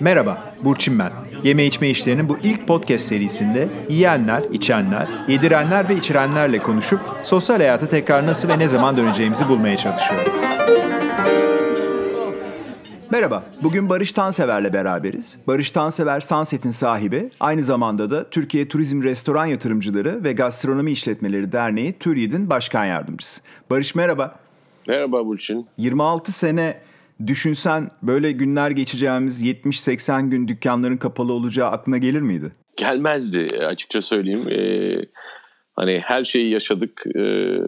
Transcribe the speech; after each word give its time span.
Merhaba, 0.00 0.54
Burçin 0.64 0.98
ben. 0.98 1.12
Yeme 1.42 1.64
içme 1.64 1.88
işlerinin 1.88 2.28
bu 2.28 2.38
ilk 2.42 2.66
podcast 2.66 3.04
serisinde 3.04 3.68
yiyenler, 3.88 4.42
içenler, 4.52 5.06
yedirenler 5.28 5.88
ve 5.88 5.96
içirenlerle 5.96 6.58
konuşup 6.58 7.00
sosyal 7.22 7.56
hayata 7.56 7.88
tekrar 7.88 8.26
nasıl 8.26 8.48
ve 8.48 8.58
ne 8.58 8.68
zaman 8.68 8.96
döneceğimizi 8.96 9.48
bulmaya 9.48 9.76
çalışıyorum. 9.76 10.32
Merhaba, 13.10 13.44
bugün 13.62 13.88
Barış 13.88 14.12
Tansever'le 14.12 14.72
beraberiz. 14.72 15.36
Barış 15.46 15.70
Tansever 15.70 16.20
Sunset'in 16.20 16.70
sahibi, 16.70 17.30
aynı 17.40 17.64
zamanda 17.64 18.10
da 18.10 18.30
Türkiye 18.30 18.68
Turizm 18.68 19.02
Restoran 19.02 19.46
Yatırımcıları 19.46 20.24
ve 20.24 20.32
Gastronomi 20.32 20.92
İşletmeleri 20.92 21.52
Derneği 21.52 21.92
TÜRYİD'in 21.92 22.50
başkan 22.50 22.84
yardımcısı. 22.84 23.40
Barış 23.70 23.94
merhaba. 23.94 24.34
Merhaba 24.88 25.26
Burçin. 25.26 25.66
26 25.76 26.32
sene 26.32 26.85
düşünsen 27.26 27.90
böyle 28.02 28.32
günler 28.32 28.70
geçeceğimiz 28.70 29.42
70-80 29.42 30.30
gün 30.30 30.48
dükkanların 30.48 30.96
kapalı 30.96 31.32
olacağı 31.32 31.70
aklına 31.70 31.98
gelir 31.98 32.20
miydi? 32.20 32.52
Gelmezdi 32.76 33.58
açıkça 33.66 34.02
söyleyeyim. 34.02 34.48
Ee, 34.48 35.04
hani 35.74 35.98
her 35.98 36.24
şeyi 36.24 36.50
yaşadık. 36.50 37.02
Ee, 37.06 37.58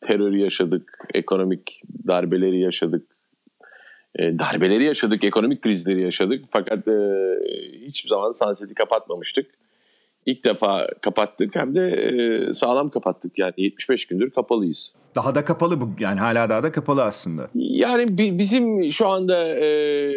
terörü 0.00 0.38
yaşadık. 0.38 0.98
Ekonomik 1.14 1.80
darbeleri 2.06 2.60
yaşadık. 2.60 3.06
Ee, 4.18 4.38
darbeleri 4.38 4.84
yaşadık. 4.84 5.24
Ekonomik 5.24 5.62
krizleri 5.62 6.02
yaşadık. 6.02 6.44
Fakat 6.50 6.88
e, 6.88 6.98
hiçbir 7.86 8.08
zaman 8.08 8.32
Sunset'i 8.32 8.74
kapatmamıştık. 8.74 9.50
İlk 10.30 10.44
defa 10.44 10.86
kapattık 11.02 11.56
hem 11.56 11.74
de 11.74 11.90
e, 11.90 12.54
sağlam 12.54 12.90
kapattık. 12.90 13.38
Yani 13.38 13.54
75 13.56 14.06
gündür 14.06 14.30
kapalıyız. 14.30 14.92
Daha 15.14 15.34
da 15.34 15.44
kapalı 15.44 15.80
bu 15.80 15.90
yani 15.98 16.20
hala 16.20 16.48
daha 16.48 16.62
da 16.62 16.72
kapalı 16.72 17.04
aslında. 17.04 17.48
Yani 17.54 18.06
bizim 18.38 18.92
şu 18.92 19.08
anda 19.08 19.48
e, 19.48 20.12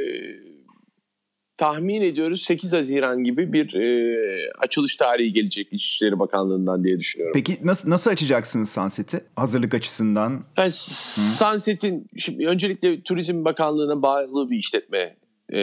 tahmin 1.57 2.01
ediyoruz 2.01 2.41
8 2.41 2.73
Haziran 2.73 3.23
gibi 3.23 3.53
bir 3.53 3.73
e, 3.73 4.17
açılış 4.59 4.95
tarihi 4.95 5.33
gelecek 5.33 5.67
İçişleri 5.71 6.19
Bakanlığı'ndan 6.19 6.83
diye 6.83 6.99
düşünüyorum. 6.99 7.33
Peki 7.33 7.59
nasıl 7.63 7.89
nasıl 7.89 8.11
açacaksınız 8.11 8.71
Sunset'i 8.71 9.21
hazırlık 9.35 9.73
açısından? 9.73 10.43
Yani 10.59 10.71
Sunset'in 10.71 12.07
şimdi 12.17 12.47
öncelikle 12.47 13.01
Turizm 13.01 13.45
Bakanlığı'na 13.45 14.01
bağlı 14.01 14.49
bir 14.49 14.57
işletme 14.57 15.15
e, 15.53 15.59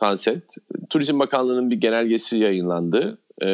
Sunset. 0.00 0.42
Turizm 0.90 1.18
Bakanlığı'nın 1.18 1.70
bir 1.70 1.76
genelgesi 1.76 2.38
yayınlandı. 2.38 3.18
E, 3.42 3.48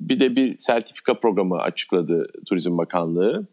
bir 0.00 0.20
de 0.20 0.36
bir 0.36 0.58
sertifika 0.58 1.14
programı 1.14 1.58
açıkladı 1.58 2.26
Turizm 2.48 2.78
Bakanlığı. 2.78 3.46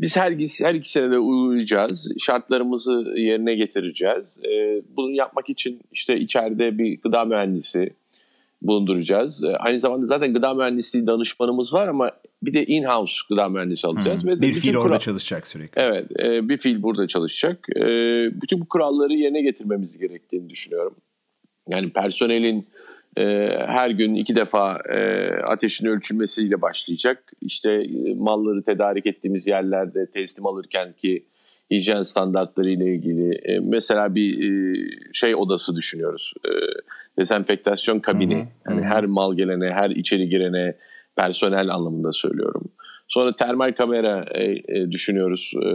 Biz 0.00 0.16
her, 0.16 0.32
her 0.62 0.74
ikisine 0.74 1.10
de 1.10 1.18
uygulayacağız. 1.18 2.12
Şartlarımızı 2.18 3.04
yerine 3.16 3.54
getireceğiz. 3.54 4.40
Ee, 4.44 4.82
bunu 4.96 5.10
yapmak 5.10 5.48
için 5.48 5.80
işte 5.92 6.18
içeride 6.18 6.78
bir 6.78 7.00
gıda 7.00 7.24
mühendisi 7.24 7.90
bulunduracağız. 8.62 9.44
Ee, 9.44 9.56
aynı 9.56 9.80
zamanda 9.80 10.06
zaten 10.06 10.34
gıda 10.34 10.54
mühendisliği 10.54 11.06
danışmanımız 11.06 11.72
var 11.72 11.88
ama 11.88 12.10
bir 12.42 12.52
de 12.52 12.64
in-house 12.64 13.14
gıda 13.28 13.48
mühendisi 13.48 13.86
alacağız. 13.86 14.24
Hmm, 14.24 14.30
Ve 14.30 14.40
bir 14.40 14.52
fiil 14.52 14.76
orada 14.76 14.98
çalışacak 14.98 15.46
sürekli. 15.46 15.82
Evet, 15.82 16.06
e, 16.24 16.48
bir 16.48 16.58
fiil 16.58 16.82
burada 16.82 17.08
çalışacak. 17.08 17.66
E, 17.76 17.84
bütün 18.42 18.60
bu 18.60 18.68
kuralları 18.68 19.12
yerine 19.12 19.42
getirmemiz 19.42 19.98
gerektiğini 19.98 20.50
düşünüyorum. 20.50 20.94
Yani 21.70 21.92
personelin 21.92 22.68
e, 23.16 23.22
her 23.66 23.90
gün 23.90 24.14
iki 24.14 24.36
defa 24.36 24.78
e, 24.94 25.28
ateşin 25.48 25.86
ölçülmesiyle 25.86 26.62
başlayacak. 26.62 27.32
İşte 27.40 27.70
e, 27.72 28.14
malları 28.14 28.62
tedarik 28.62 29.06
ettiğimiz 29.06 29.46
yerlerde 29.46 30.06
teslim 30.06 30.46
alırken 30.46 30.92
ki 30.92 31.24
hijyen 31.70 32.02
standartları 32.02 32.70
ile 32.70 32.94
ilgili 32.94 33.34
e, 33.34 33.60
mesela 33.60 34.14
bir 34.14 34.30
e, 34.44 34.88
şey 35.12 35.34
odası 35.34 35.76
düşünüyoruz. 35.76 36.34
E, 36.44 36.50
dezenfektasyon 37.18 38.00
kabini. 38.00 38.36
Hı 38.36 38.40
hı. 38.40 38.46
Yani 38.74 38.82
her 38.82 39.04
mal 39.04 39.36
gelene, 39.36 39.70
her 39.72 39.90
içeri 39.90 40.28
girene 40.28 40.74
personel 41.16 41.68
anlamında 41.68 42.12
söylüyorum. 42.12 42.64
Sonra 43.08 43.36
termal 43.36 43.72
kamera 43.72 44.24
e, 44.34 44.44
e, 44.44 44.90
düşünüyoruz. 44.90 45.52
E, 45.64 45.70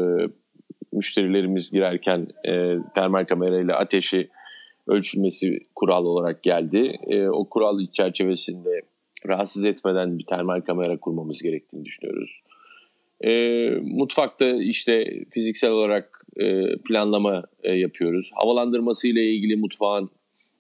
müşterilerimiz 0.94 1.72
girerken 1.72 2.27
e, 2.47 2.77
termal 2.95 3.25
kamerayla 3.25 3.77
ateşi 3.77 4.29
ölçülmesi 4.88 5.59
kural 5.75 6.06
olarak 6.06 6.44
geldi. 6.44 7.00
E, 7.07 7.28
o 7.28 7.50
kural 7.50 7.88
çerçevesinde 7.94 8.81
rahatsız 9.28 9.63
etmeden 9.63 10.19
bir 10.19 10.25
termal 10.25 10.62
kamera 10.62 10.97
kurmamız 10.97 11.41
gerektiğini 11.41 11.85
düşünüyoruz. 11.85 12.41
E, 13.24 13.69
mutfakta 13.81 14.45
işte 14.45 15.24
fiziksel 15.31 15.72
olarak 15.72 16.25
e, 16.38 16.78
planlama 16.78 17.44
e, 17.63 17.72
yapıyoruz. 17.72 18.31
Havalandırması 18.34 19.07
ile 19.07 19.24
ilgili 19.24 19.56
mutfağın 19.56 20.09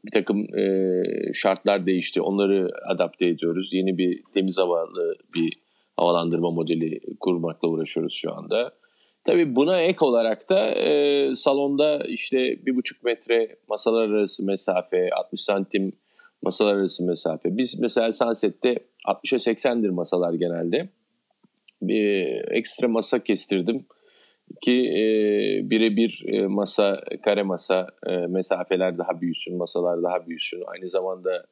bir 0.05 0.11
takım 0.11 0.57
e, 0.59 1.03
şartlar 1.33 1.85
değişti. 1.85 2.21
Onları 2.21 2.69
adapte 2.85 3.27
ediyoruz. 3.27 3.73
Yeni 3.73 3.97
bir 3.97 4.23
temiz 4.33 4.57
havalı 4.57 5.15
bir 5.33 5.53
havalandırma 5.97 6.51
modeli 6.51 6.99
kurmakla 7.19 7.67
uğraşıyoruz 7.67 8.13
şu 8.13 8.33
anda. 8.33 8.73
Tabii 9.25 9.55
buna 9.55 9.81
ek 9.81 10.05
olarak 10.05 10.49
da 10.49 10.71
e, 10.71 11.35
salonda 11.35 12.03
işte 12.07 12.65
bir 12.65 12.75
buçuk 12.75 13.03
metre 13.03 13.55
masalar 13.69 14.09
arası 14.09 14.45
mesafe, 14.45 15.09
60 15.09 15.41
santim 15.41 15.93
masalar 16.41 16.75
arası 16.75 17.05
mesafe. 17.05 17.57
Biz 17.57 17.79
mesela 17.79 18.11
Sunset'te 18.11 18.79
60'a 19.07 19.37
80'dir 19.37 19.89
masalar 19.89 20.33
genelde. 20.33 20.89
Bir 21.81 22.41
ekstra 22.51 22.87
masa 22.87 23.23
kestirdim 23.23 23.85
ki 24.61 24.71
e, 24.71 25.03
birebir 25.69 26.23
e, 26.27 26.47
masa, 26.47 27.03
kare 27.23 27.43
masa 27.43 27.87
e, 28.07 28.11
mesafeler 28.11 28.97
daha 28.97 29.21
büyüsün, 29.21 29.57
masalar 29.57 30.03
daha 30.03 30.27
büyüsün. 30.27 30.63
Aynı 30.67 30.89
zamanda 30.89 31.45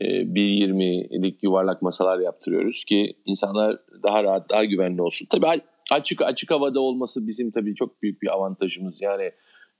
e, 0.00 0.04
1.20'lik 0.04 1.42
yuvarlak 1.42 1.82
masalar 1.82 2.18
yaptırıyoruz 2.18 2.84
ki 2.84 3.16
insanlar 3.24 3.78
daha 4.02 4.24
rahat, 4.24 4.50
daha 4.50 4.64
güvenli 4.64 5.02
olsun. 5.02 5.26
Tabii 5.30 5.46
açık 5.90 6.22
açık 6.22 6.50
havada 6.50 6.80
olması 6.80 7.26
bizim 7.26 7.50
tabii 7.50 7.74
çok 7.74 8.02
büyük 8.02 8.22
bir 8.22 8.34
avantajımız. 8.34 9.02
Yani 9.02 9.30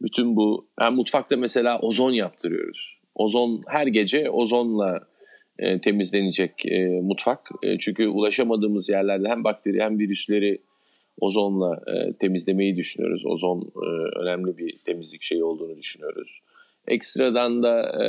bütün 0.02 0.36
bu 0.36 0.68
yani 0.80 0.96
mutfakta 0.96 1.36
mesela 1.36 1.78
ozon 1.80 2.12
yaptırıyoruz. 2.12 3.00
Ozon 3.14 3.62
her 3.66 3.86
gece 3.86 4.30
ozonla 4.30 5.00
e, 5.58 5.80
temizlenecek 5.80 6.66
e, 6.66 7.00
mutfak. 7.00 7.50
E, 7.62 7.78
çünkü 7.78 8.08
ulaşamadığımız 8.08 8.88
yerlerde 8.88 9.28
hem 9.28 9.44
bakteri 9.44 9.82
hem 9.82 9.98
virüsleri 9.98 10.58
ozonla 11.20 11.80
e, 11.86 12.12
temizlemeyi 12.12 12.76
düşünüyoruz. 12.76 13.26
Ozon 13.26 13.72
e, 13.76 14.18
önemli 14.18 14.58
bir 14.58 14.78
temizlik 14.78 15.22
şeyi 15.22 15.44
olduğunu 15.44 15.76
düşünüyoruz. 15.78 16.40
Ekstradan 16.88 17.62
da 17.62 18.04
e, 18.04 18.06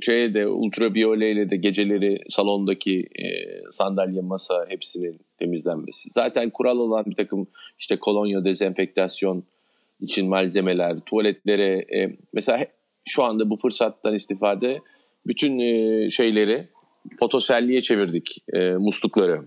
şeye 0.00 0.34
de 0.34 0.46
ultraviyole 0.46 1.32
ile 1.32 1.50
de 1.50 1.56
geceleri 1.56 2.18
salondaki 2.28 2.98
e, 3.00 3.24
sandalye, 3.70 4.20
masa 4.20 4.66
hepsinin 4.68 5.20
temizlenmesi. 5.38 6.10
Zaten 6.10 6.50
kural 6.50 6.78
olan 6.78 7.04
bir 7.06 7.14
takım 7.14 7.46
işte 7.78 7.96
kolonya, 7.96 8.44
dezenfektasyon 8.44 9.44
için 10.00 10.28
malzemeler, 10.28 10.96
tuvaletlere 11.00 11.86
e, 11.96 12.16
mesela 12.32 12.66
şu 13.04 13.22
anda 13.22 13.50
bu 13.50 13.56
fırsattan 13.56 14.14
istifade 14.14 14.80
bütün 15.26 15.58
e, 15.58 16.10
şeyleri 16.10 16.68
fotoselliye 17.20 17.82
çevirdik 17.82 18.44
e, 18.52 18.70
muslukları. 18.70 19.42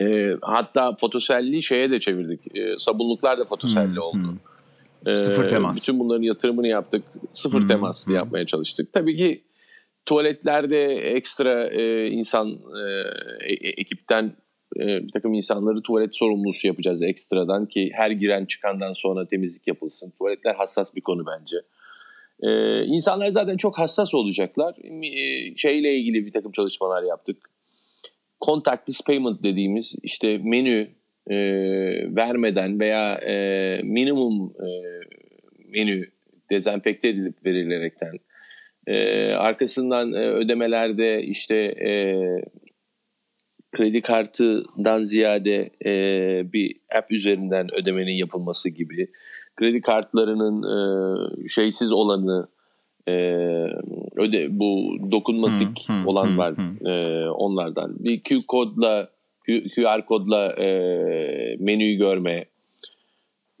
E, 0.00 0.36
hatta 0.42 0.96
fotoselliği 1.00 1.62
şeye 1.62 1.90
de 1.90 2.00
çevirdik. 2.00 2.56
E, 2.56 2.78
sabunluklar 2.78 3.38
da 3.38 3.44
fotoselli 3.44 3.96
hmm, 3.96 4.02
oldu. 4.02 4.34
Hmm. 5.04 5.16
Sıfır 5.16 5.48
temas. 5.48 5.76
Bütün 5.76 5.98
bunların 5.98 6.22
yatırımını 6.22 6.68
yaptık. 6.68 7.04
Sıfır 7.32 7.60
hmm, 7.60 7.66
temaslı 7.66 8.10
hmm. 8.10 8.16
yapmaya 8.16 8.46
çalıştık. 8.46 8.92
Tabii 8.92 9.16
ki 9.16 9.42
tuvaletlerde 10.06 10.84
ekstra 10.94 11.66
e, 11.66 12.08
insan 12.08 12.48
e, 12.50 13.50
e, 13.52 13.70
ekipten 13.70 14.36
e, 14.76 14.86
bir 14.86 15.12
takım 15.12 15.34
insanları 15.34 15.82
tuvalet 15.82 16.16
sorumlusu 16.16 16.66
yapacağız 16.66 17.02
ekstradan 17.02 17.66
ki 17.66 17.90
her 17.94 18.10
giren 18.10 18.44
çıkandan 18.44 18.92
sonra 18.92 19.26
temizlik 19.26 19.66
yapılsın. 19.66 20.12
Tuvaletler 20.18 20.54
hassas 20.54 20.96
bir 20.96 21.00
konu 21.00 21.24
bence. 21.26 21.56
E, 22.42 22.82
insanlar 22.84 23.28
zaten 23.28 23.56
çok 23.56 23.78
hassas 23.78 24.14
olacaklar. 24.14 24.74
E, 25.02 25.56
şeyle 25.56 25.96
ilgili 25.96 26.26
bir 26.26 26.32
takım 26.32 26.52
çalışmalar 26.52 27.02
yaptık. 27.02 27.50
Contactless 28.44 29.00
payment 29.00 29.42
dediğimiz 29.42 29.94
işte 30.02 30.38
menü 30.38 30.90
e, 31.30 31.36
vermeden 32.16 32.80
veya 32.80 33.14
e, 33.14 33.80
minimum 33.82 34.52
e, 34.60 34.68
menü 35.68 36.04
dezenfekte 36.50 37.08
edilip 37.08 37.44
verilerekten 37.44 38.18
e, 38.86 39.32
arkasından 39.32 40.12
e, 40.12 40.30
ödemelerde 40.30 41.22
işte 41.22 41.56
e, 41.56 41.90
kredi 43.72 44.00
kartından 44.00 44.98
ziyade 44.98 45.70
e, 45.84 45.92
bir 46.52 46.76
app 46.98 47.12
üzerinden 47.12 47.74
ödemenin 47.74 48.14
yapılması 48.14 48.70
gibi 48.70 49.10
kredi 49.56 49.80
kartlarının 49.80 50.62
e, 50.62 51.48
şeysiz 51.48 51.92
olanı 51.92 52.48
e, 53.08 53.12
öde 54.16 54.58
bu 54.58 54.96
dokunmatik 55.10 55.88
hmm, 55.88 55.96
hmm, 55.96 56.06
olan 56.06 56.26
hmm, 56.26 56.38
var 56.38 56.56
hmm. 56.56 56.90
E, 56.90 57.26
onlardan 57.30 58.04
bir 58.04 58.22
Q 58.22 58.46
kodla 58.48 59.08
QR 59.46 60.06
kodla 60.06 60.52
e, 60.52 60.66
menüyü 61.58 61.98
görme 61.98 62.44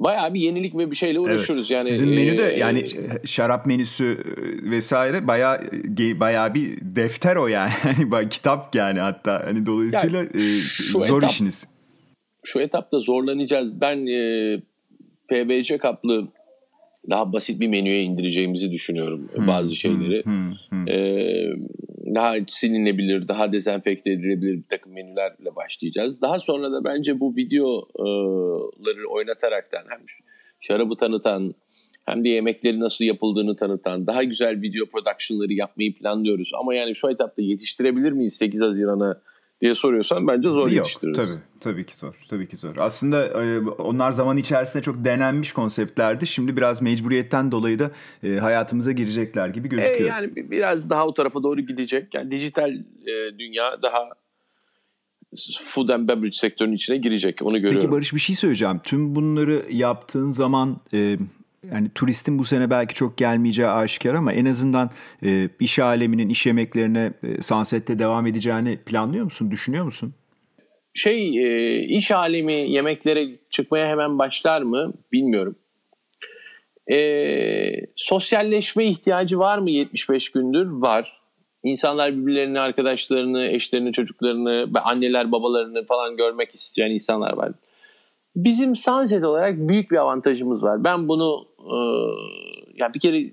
bayağı 0.00 0.34
bir 0.34 0.40
yenilik 0.40 0.74
ve 0.74 0.90
bir 0.90 0.96
şeyle 0.96 1.20
uğraşıyoruz. 1.20 1.70
Evet. 1.70 1.70
Yani 1.70 1.88
sizin 1.88 2.08
menü 2.08 2.38
de 2.38 2.54
e, 2.54 2.58
yani 2.58 2.86
şarap 3.24 3.66
menüsü 3.66 4.04
e, 4.04 4.70
vesaire 4.70 5.28
bayağı 5.28 5.60
bayağı 6.20 6.54
bir 6.54 6.78
defter 6.82 7.36
o 7.36 7.46
yani. 7.46 7.70
Hani 7.82 8.28
kitap 8.28 8.74
yani 8.74 9.00
hatta 9.00 9.42
hani 9.46 9.66
dolayısıyla 9.66 10.18
yani, 10.18 10.60
zor 10.92 11.18
etap, 11.18 11.30
işiniz. 11.30 11.66
Şu 12.44 12.60
etapta 12.60 12.98
zorlanacağız. 12.98 13.80
Ben 13.80 14.06
e, 14.06 14.60
PBC 15.28 15.78
kaplı 15.78 16.28
daha 17.10 17.32
basit 17.32 17.60
bir 17.60 17.68
menüye 17.68 18.02
indireceğimizi 18.02 18.72
düşünüyorum 18.72 19.28
hmm, 19.34 19.46
bazı 19.46 19.76
şeyleri. 19.76 20.24
Hmm, 20.24 20.52
hmm, 20.70 20.88
Ee, 20.88 21.52
daha 22.14 22.34
silinebilir, 22.46 23.28
daha 23.28 23.52
dezenfekte 23.52 24.10
edilebilir 24.10 24.56
bir 24.56 24.68
takım 24.68 24.92
menülerle 24.92 25.56
başlayacağız. 25.56 26.20
Daha 26.20 26.38
sonra 26.38 26.72
da 26.72 26.84
bence 26.84 27.20
bu 27.20 27.36
videoları 27.36 29.08
oynataraktan 29.08 29.82
hem 29.88 30.00
şarabı 30.60 30.96
tanıtan 30.96 31.54
hem 32.06 32.24
de 32.24 32.28
yemekleri 32.28 32.80
nasıl 32.80 33.04
yapıldığını 33.04 33.56
tanıtan 33.56 34.06
daha 34.06 34.24
güzel 34.24 34.62
video 34.62 34.86
production'ları 34.86 35.52
yapmayı 35.52 35.94
planlıyoruz. 35.94 36.50
Ama 36.60 36.74
yani 36.74 36.94
şu 36.94 37.10
etapta 37.10 37.42
yetiştirebilir 37.42 38.12
miyiz 38.12 38.36
8 38.36 38.62
Haziran'a 38.62 39.20
diye 39.60 39.74
soruyorsan 39.74 40.26
bence 40.26 40.48
zor 40.48 40.66
Yok, 40.66 40.72
yetiştiririz. 40.72 41.16
Tabii, 41.16 41.40
tabii 41.60 41.86
ki 41.86 41.96
zor. 41.96 42.14
Tabii 42.30 42.48
ki 42.48 42.56
zor. 42.56 42.76
Aslında 42.76 43.26
e, 43.26 43.60
onlar 43.60 44.10
zaman 44.10 44.36
içerisinde 44.36 44.82
çok 44.82 45.04
denenmiş 45.04 45.52
konseptlerdi. 45.52 46.26
Şimdi 46.26 46.56
biraz 46.56 46.82
mecburiyetten 46.82 47.52
dolayı 47.52 47.78
da 47.78 47.90
e, 48.22 48.34
hayatımıza 48.34 48.92
girecekler 48.92 49.48
gibi 49.48 49.68
gözüküyor. 49.68 50.00
E, 50.00 50.12
yani 50.12 50.36
biraz 50.36 50.90
daha 50.90 51.06
o 51.06 51.14
tarafa 51.14 51.42
doğru 51.42 51.60
gidecek. 51.60 52.14
Yani 52.14 52.30
dijital 52.30 52.70
e, 53.06 53.38
dünya 53.38 53.82
daha 53.82 53.98
food 55.64 55.88
and 55.88 56.08
beverage 56.08 56.36
sektörünün 56.36 56.76
içine 56.76 56.96
girecek. 56.96 57.42
Onu 57.42 57.56
görüyorum. 57.56 57.80
Peki 57.80 57.92
Barış 57.92 58.14
bir 58.14 58.20
şey 58.20 58.36
söyleyeceğim. 58.36 58.80
Tüm 58.84 59.14
bunları 59.14 59.62
yaptığın 59.70 60.30
zaman 60.30 60.80
e, 60.94 61.16
yani 61.72 61.88
turistin 61.94 62.38
bu 62.38 62.44
sene 62.44 62.70
belki 62.70 62.94
çok 62.94 63.18
gelmeyeceği 63.18 63.68
aşikar 63.68 64.14
ama 64.14 64.32
en 64.32 64.44
azından 64.44 64.90
e, 65.24 65.48
iş 65.60 65.78
aleminin 65.78 66.28
iş 66.28 66.46
yemeklerine 66.46 67.12
e, 67.22 67.42
Sunset'te 67.42 67.98
devam 67.98 68.26
edeceğini 68.26 68.78
planlıyor 68.86 69.24
musun? 69.24 69.50
Düşünüyor 69.50 69.84
musun? 69.84 70.14
Şey 70.94 71.38
e, 71.44 71.80
iş 71.80 72.10
alemi 72.10 72.52
yemeklere 72.52 73.28
çıkmaya 73.50 73.88
hemen 73.88 74.18
başlar 74.18 74.62
mı 74.62 74.92
bilmiyorum. 75.12 75.56
E, 76.92 76.98
sosyalleşme 77.96 78.86
ihtiyacı 78.86 79.38
var 79.38 79.58
mı 79.58 79.70
75 79.70 80.30
gündür? 80.30 80.66
Var. 80.66 81.20
İnsanlar 81.62 82.16
birbirlerini, 82.16 82.60
arkadaşlarını, 82.60 83.46
eşlerini, 83.46 83.92
çocuklarını, 83.92 84.70
anneler, 84.84 85.32
babalarını 85.32 85.86
falan 85.86 86.16
görmek 86.16 86.54
isteyen 86.54 86.90
insanlar 86.90 87.32
var. 87.32 87.52
Bizim 88.36 88.76
Sunset 88.76 89.24
olarak 89.24 89.56
büyük 89.56 89.90
bir 89.90 89.96
avantajımız 89.96 90.62
var. 90.62 90.84
Ben 90.84 91.08
bunu 91.08 91.48
e, 91.66 91.78
yani 92.74 92.94
bir 92.94 93.00
kere 93.00 93.24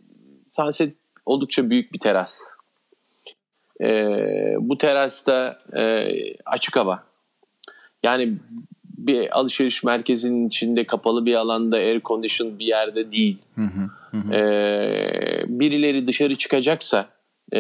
Sunset 0.52 0.96
oldukça 1.26 1.70
büyük 1.70 1.94
bir 1.94 2.00
teras. 2.00 2.40
E, 3.82 3.88
bu 4.60 4.78
terasta 4.78 5.60
e, 5.76 6.08
açık 6.46 6.76
hava. 6.76 7.04
Yani 8.04 8.38
bir 8.98 9.40
alışveriş 9.40 9.84
merkezinin 9.84 10.48
içinde 10.48 10.84
kapalı 10.84 11.26
bir 11.26 11.36
alanda 11.36 11.76
air 11.76 12.02
condition 12.02 12.60
bir 12.60 12.66
yerde 12.66 13.12
değil. 13.12 13.38
Hı 13.56 13.62
hı, 13.62 14.18
hı. 14.18 14.34
E, 14.34 14.42
birileri 15.48 16.08
dışarı 16.08 16.36
çıkacaksa 16.36 17.10
e, 17.54 17.60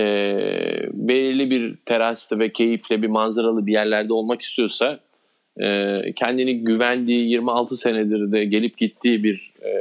belirli 0.93 1.49
bir 1.49 1.75
terasta 1.85 2.39
ve 2.39 2.51
keyifle 2.51 3.01
bir 3.01 3.07
manzaralı 3.07 3.65
bir 3.65 3.71
yerlerde 3.71 4.13
olmak 4.13 4.41
istiyorsa 4.41 4.99
e, 5.61 5.99
kendini 6.15 6.63
güvendiği 6.63 7.29
26 7.29 7.77
senedir 7.77 8.31
de 8.31 8.45
gelip 8.45 8.77
gittiği 8.77 9.23
bir 9.23 9.53
e, 9.61 9.71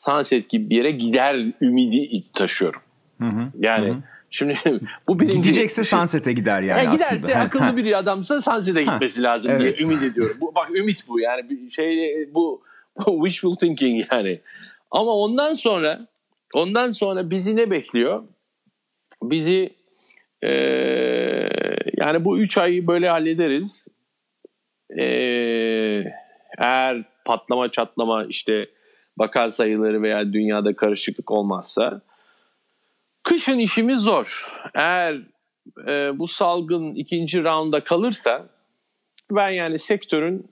Sunset 0.00 0.48
gibi 0.48 0.70
bir 0.70 0.76
yere 0.76 0.90
gider 0.90 1.52
ümidi 1.60 2.22
taşıyorum. 2.32 2.82
Hı 3.18 3.26
hı, 3.26 3.52
yani 3.58 3.90
hı. 3.90 3.96
Şimdi 4.30 4.54
bu 5.08 5.20
birinci... 5.20 5.40
Gidecekse 5.40 5.84
Sunset'e 5.84 6.32
gider 6.32 6.62
yani, 6.62 6.84
yani 6.84 6.92
giderse 6.92 7.14
aslında. 7.14 7.36
akıllı 7.36 7.76
bir 7.76 7.98
adamsa 7.98 8.40
Sunset'e 8.40 8.82
gitmesi 8.82 9.22
lazım 9.22 9.52
evet. 9.52 9.60
diye 9.60 9.86
ümit 9.86 10.02
ediyorum. 10.02 10.36
Bu, 10.40 10.54
bak 10.54 10.70
ümit 10.76 11.08
bu 11.08 11.20
yani 11.20 11.70
şey 11.70 12.12
bu, 12.34 12.62
bu 13.06 13.24
wishful 13.26 13.54
thinking 13.54 14.04
yani. 14.12 14.40
Ama 14.90 15.10
ondan 15.10 15.54
sonra 15.54 16.06
ondan 16.54 16.90
sonra 16.90 17.30
bizi 17.30 17.56
ne 17.56 17.70
bekliyor? 17.70 18.22
Bizi 19.22 19.70
e, 20.42 20.50
yani 21.96 22.24
bu 22.24 22.38
üç 22.38 22.58
ayı 22.58 22.86
böyle 22.86 23.08
hallederiz 23.08 23.88
e, 24.98 25.04
eğer 26.58 27.04
patlama 27.24 27.70
çatlama 27.70 28.24
işte 28.24 28.66
vaka 29.20 29.50
sayıları 29.50 30.02
veya 30.02 30.32
dünyada 30.32 30.76
karışıklık 30.76 31.30
olmazsa 31.30 32.00
kışın 33.22 33.58
işimiz 33.58 34.00
zor. 34.00 34.48
Eğer 34.74 35.22
e, 35.88 36.18
bu 36.18 36.28
salgın 36.28 36.94
ikinci 36.94 37.44
raunda 37.44 37.84
kalırsa 37.84 38.48
ben 39.30 39.50
yani 39.50 39.78
sektörün 39.78 40.50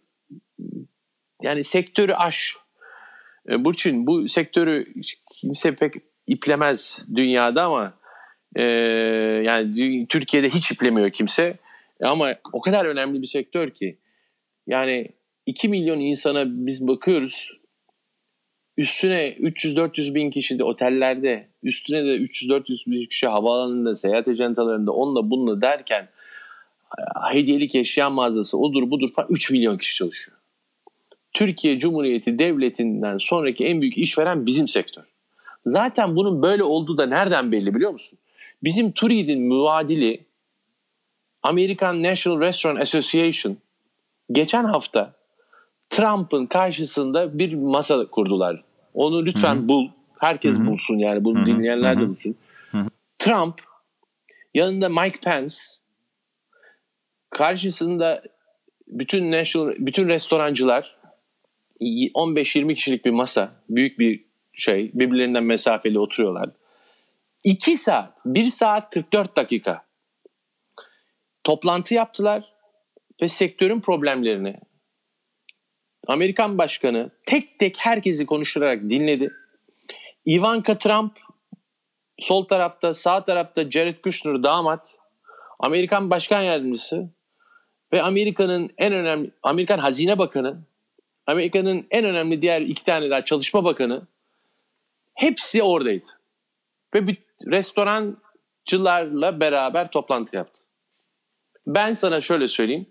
yani 1.42 1.64
sektörü 1.64 2.12
aş. 2.12 2.56
E, 3.48 3.64
Burçin 3.64 4.06
bu 4.06 4.28
sektörü 4.28 4.92
kimse 5.32 5.74
pek 5.74 5.94
iplemez 6.26 7.06
dünyada 7.14 7.64
ama 7.64 7.94
e, 8.56 8.62
yani 9.44 10.06
Türkiye'de 10.08 10.48
hiç 10.50 10.70
iplemiyor 10.70 11.10
kimse. 11.10 11.56
Ama 12.02 12.34
o 12.52 12.60
kadar 12.60 12.84
önemli 12.84 13.22
bir 13.22 13.26
sektör 13.26 13.70
ki 13.70 13.98
yani 14.66 15.08
2 15.46 15.68
milyon 15.68 16.00
insana 16.00 16.44
biz 16.66 16.88
bakıyoruz. 16.88 17.57
Üstüne 18.78 19.32
300-400 19.32 20.14
bin 20.14 20.30
kişi 20.30 20.58
de 20.58 20.64
otellerde, 20.64 21.48
üstüne 21.62 22.04
de 22.04 22.16
300-400 22.16 22.90
bin 22.90 23.06
kişi 23.06 23.26
havaalanında, 23.26 23.94
seyahat 23.94 24.28
ajantalarında 24.28 24.92
onunla 24.92 25.30
bununla 25.30 25.60
derken 25.60 26.08
hediyelik 27.30 27.74
eşya 27.74 28.10
mağazası 28.10 28.58
odur 28.58 28.90
budur 28.90 29.12
falan 29.12 29.28
3 29.30 29.50
milyon 29.50 29.78
kişi 29.78 29.96
çalışıyor. 29.96 30.38
Türkiye 31.32 31.78
Cumhuriyeti 31.78 32.38
Devleti'nden 32.38 33.18
sonraki 33.18 33.64
en 33.64 33.80
büyük 33.80 33.98
işveren 33.98 34.46
bizim 34.46 34.68
sektör. 34.68 35.04
Zaten 35.66 36.16
bunun 36.16 36.42
böyle 36.42 36.62
olduğu 36.62 36.98
da 36.98 37.06
nereden 37.06 37.52
belli 37.52 37.74
biliyor 37.74 37.92
musun? 37.92 38.18
Bizim 38.64 38.92
TÜRİD'in 38.92 39.48
muadili 39.48 40.20
American 41.42 42.02
National 42.02 42.40
Restaurant 42.40 42.82
Association 42.82 43.56
geçen 44.32 44.64
hafta 44.64 45.14
Trump'ın 45.90 46.46
karşısında 46.46 47.38
bir 47.38 47.54
masa 47.54 48.06
kurdular. 48.06 48.67
Onu 48.94 49.26
lütfen 49.26 49.56
Hı-hı. 49.56 49.68
bul. 49.68 49.88
Herkes 50.18 50.58
Hı-hı. 50.58 50.66
bulsun 50.66 50.98
yani. 50.98 51.24
Bunu 51.24 51.38
Hı-hı. 51.38 51.46
dinleyenler 51.46 51.92
Hı-hı. 51.92 52.00
de 52.00 52.08
bulsun. 52.08 52.36
Hı-hı. 52.70 52.86
Trump 53.18 53.62
yanında 54.54 54.88
Mike 54.88 55.20
Pence 55.24 55.56
karşısında 57.30 58.22
bütün 58.86 59.32
national 59.32 59.74
bütün 59.78 60.08
restorancılar 60.08 60.98
15-20 61.80 62.74
kişilik 62.74 63.04
bir 63.04 63.10
masa, 63.10 63.52
büyük 63.68 63.98
bir 63.98 64.24
şey, 64.52 64.90
birbirlerinden 64.94 65.44
mesafeli 65.44 65.98
oturuyorlar. 65.98 66.50
2 67.44 67.76
saat, 67.76 68.18
1 68.24 68.50
saat 68.50 68.90
44 68.90 69.36
dakika 69.36 69.84
toplantı 71.44 71.94
yaptılar 71.94 72.52
ve 73.22 73.28
sektörün 73.28 73.80
problemlerini 73.80 74.56
Amerikan 76.08 76.58
başkanı 76.58 77.10
tek 77.26 77.58
tek 77.58 77.76
herkesi 77.78 78.26
konuşturarak 78.26 78.82
dinledi. 78.82 79.32
Ivanka 80.26 80.78
Trump 80.78 81.18
sol 82.18 82.44
tarafta, 82.44 82.94
sağ 82.94 83.24
tarafta 83.24 83.70
Jared 83.70 83.96
Kushner 83.96 84.42
damat, 84.42 84.98
Amerikan 85.58 86.10
başkan 86.10 86.42
yardımcısı 86.42 87.08
ve 87.92 88.02
Amerika'nın 88.02 88.70
en 88.78 88.92
önemli 88.92 89.30
Amerikan 89.42 89.78
Hazine 89.78 90.18
Bakanı, 90.18 90.58
Amerika'nın 91.26 91.86
en 91.90 92.04
önemli 92.04 92.42
diğer 92.42 92.60
iki 92.60 92.84
tane 92.84 93.10
daha 93.10 93.24
Çalışma 93.24 93.64
Bakanı 93.64 94.06
hepsi 95.14 95.62
oradaydı. 95.62 96.06
Ve 96.94 97.06
bir 97.06 97.16
restorancılarla 97.46 99.40
beraber 99.40 99.90
toplantı 99.90 100.36
yaptı. 100.36 100.60
Ben 101.66 101.92
sana 101.92 102.20
şöyle 102.20 102.48
söyleyeyim. 102.48 102.86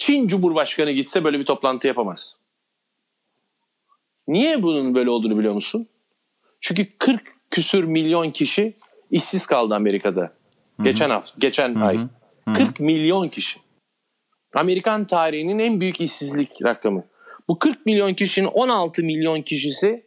Çin 0.00 0.28
Cumhurbaşkanı 0.28 0.90
gitse 0.90 1.24
böyle 1.24 1.38
bir 1.38 1.44
toplantı 1.44 1.86
yapamaz. 1.86 2.36
Niye 4.28 4.62
bunun 4.62 4.94
böyle 4.94 5.10
olduğunu 5.10 5.38
biliyor 5.38 5.54
musun? 5.54 5.88
Çünkü 6.60 6.98
40 6.98 7.22
küsür 7.50 7.84
milyon 7.84 8.30
kişi 8.30 8.76
işsiz 9.10 9.46
kaldı 9.46 9.74
Amerika'da. 9.74 10.20
Hı-hı. 10.20 10.84
Geçen 10.84 11.10
hafta, 11.10 11.34
geçen 11.38 11.74
Hı-hı. 11.74 11.84
ay. 11.84 11.96
Hı-hı. 11.96 12.54
40 12.54 12.80
milyon 12.80 13.28
kişi. 13.28 13.60
Amerikan 14.54 15.06
tarihinin 15.06 15.58
en 15.58 15.80
büyük 15.80 16.00
işsizlik 16.00 16.64
rakamı. 16.64 17.04
Bu 17.48 17.58
40 17.58 17.86
milyon 17.86 18.14
kişinin 18.14 18.46
16 18.46 19.02
milyon 19.02 19.42
kişisi 19.42 20.04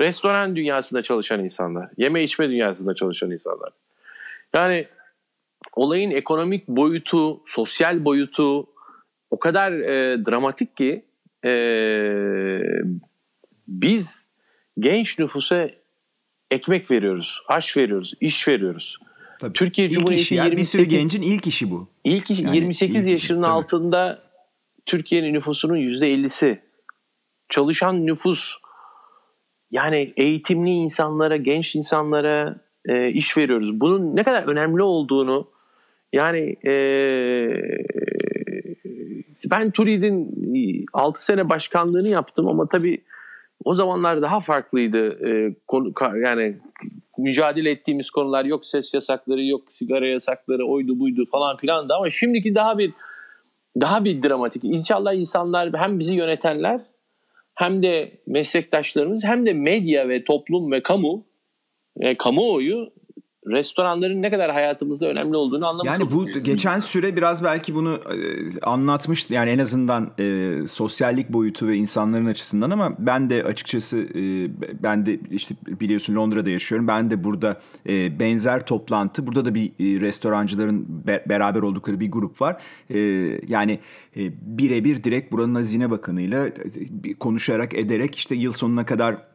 restoran 0.00 0.56
dünyasında 0.56 1.02
çalışan 1.02 1.44
insanlar. 1.44 1.90
Yeme 1.96 2.24
içme 2.24 2.48
dünyasında 2.48 2.94
çalışan 2.94 3.30
insanlar. 3.30 3.72
Yani 4.54 4.86
olayın 5.72 6.10
ekonomik 6.10 6.68
boyutu, 6.68 7.42
sosyal 7.46 8.04
boyutu 8.04 8.73
o 9.34 9.38
kadar 9.38 9.72
e, 9.72 10.24
dramatik 10.26 10.76
ki 10.76 11.04
e, 11.44 11.52
biz 13.68 14.26
genç 14.78 15.18
nüfusa 15.18 15.70
ekmek 16.50 16.90
veriyoruz, 16.90 17.40
aş 17.48 17.76
veriyoruz, 17.76 18.14
iş 18.20 18.48
veriyoruz. 18.48 18.98
Tabii. 19.40 19.52
Türkiye 19.52 19.86
İlk 19.86 19.94
Cumhuriyeti 19.94 20.22
işi, 20.22 20.34
yani 20.34 20.50
28 20.50 20.58
bir 20.58 20.78
sürü 20.78 20.96
gencin 20.96 21.22
ilk 21.22 21.46
işi 21.46 21.70
bu. 21.70 21.88
İlk 22.04 22.30
Yani 22.30 22.56
28 22.56 22.96
ilk 22.96 23.02
işi, 23.02 23.10
yaşının 23.10 23.42
tabii. 23.42 23.52
altında 23.52 24.22
Türkiye'nin 24.86 25.34
nüfusunun 25.34 25.76
%50'si. 25.76 26.58
Çalışan 27.48 28.06
nüfus 28.06 28.54
yani 29.70 30.12
eğitimli 30.16 30.70
insanlara, 30.70 31.36
genç 31.36 31.74
insanlara 31.74 32.60
e, 32.86 33.08
iş 33.08 33.36
veriyoruz. 33.36 33.80
Bunun 33.80 34.16
ne 34.16 34.24
kadar 34.24 34.42
önemli 34.42 34.82
olduğunu 34.82 35.46
yani 36.12 36.56
e, 36.66 36.72
ben 39.50 39.70
TÜRİD'in 39.70 40.86
6 40.92 41.24
sene 41.24 41.48
başkanlığını 41.48 42.08
yaptım 42.08 42.48
ama 42.48 42.68
tabii 42.68 43.04
o 43.64 43.74
zamanlar 43.74 44.22
daha 44.22 44.40
farklıydı. 44.40 45.28
E, 45.28 45.56
konu, 45.66 45.92
yani 46.24 46.56
mücadele 47.18 47.70
ettiğimiz 47.70 48.10
konular 48.10 48.44
yok 48.44 48.66
ses 48.66 48.94
yasakları, 48.94 49.44
yok 49.44 49.62
sigara 49.70 50.06
yasakları, 50.06 50.66
oydu 50.66 50.98
buydu 50.98 51.26
falan 51.30 51.56
filan 51.56 51.88
da 51.88 51.96
ama 51.96 52.10
şimdiki 52.10 52.54
daha 52.54 52.78
bir 52.78 52.92
daha 53.80 54.04
bir 54.04 54.22
dramatik. 54.22 54.64
İnşallah 54.64 55.14
insanlar 55.14 55.70
hem 55.74 55.98
bizi 55.98 56.14
yönetenler 56.14 56.80
hem 57.54 57.82
de 57.82 58.12
meslektaşlarımız 58.26 59.24
hem 59.24 59.46
de 59.46 59.52
medya 59.52 60.08
ve 60.08 60.24
toplum 60.24 60.72
ve 60.72 60.82
kamu 60.82 61.26
e, 62.00 62.16
kamuoyu 62.16 62.90
restoranların 63.46 64.22
ne 64.22 64.30
kadar 64.30 64.52
hayatımızda 64.52 65.08
önemli 65.08 65.36
olduğunu 65.36 65.66
anlamış 65.66 65.92
Yani 65.92 66.12
bu 66.12 66.26
geçen 66.26 66.78
süre 66.78 67.16
biraz 67.16 67.44
belki 67.44 67.74
bunu 67.74 67.94
e, 67.94 68.16
anlatmıştı. 68.60 69.34
Yani 69.34 69.50
en 69.50 69.58
azından 69.58 70.10
e, 70.18 70.54
sosyallik 70.68 71.28
boyutu 71.32 71.66
ve 71.66 71.76
insanların 71.76 72.26
açısından 72.26 72.70
ama 72.70 72.94
ben 72.98 73.30
de 73.30 73.44
açıkçası 73.44 73.98
e, 73.98 74.50
ben 74.82 75.06
de 75.06 75.18
işte 75.30 75.54
biliyorsun 75.66 76.14
Londra'da 76.14 76.50
yaşıyorum. 76.50 76.88
Ben 76.88 77.10
de 77.10 77.24
burada 77.24 77.60
e, 77.88 78.18
benzer 78.18 78.66
toplantı. 78.66 79.26
Burada 79.26 79.44
da 79.44 79.54
bir 79.54 79.66
e, 79.66 80.00
restorancıların 80.00 80.86
be- 81.06 81.24
beraber 81.28 81.60
oldukları 81.60 82.00
bir 82.00 82.10
grup 82.10 82.40
var. 82.40 82.56
E, 82.90 82.98
yani 83.48 83.80
e, 84.16 84.20
birebir 84.42 85.04
direkt 85.04 85.32
buranın 85.32 85.54
hazine 85.54 85.90
bakanıyla 85.90 86.46
e, 86.46 86.52
konuşarak 87.20 87.74
ederek 87.74 88.14
işte 88.14 88.34
yıl 88.34 88.52
sonuna 88.52 88.86
kadar 88.86 89.33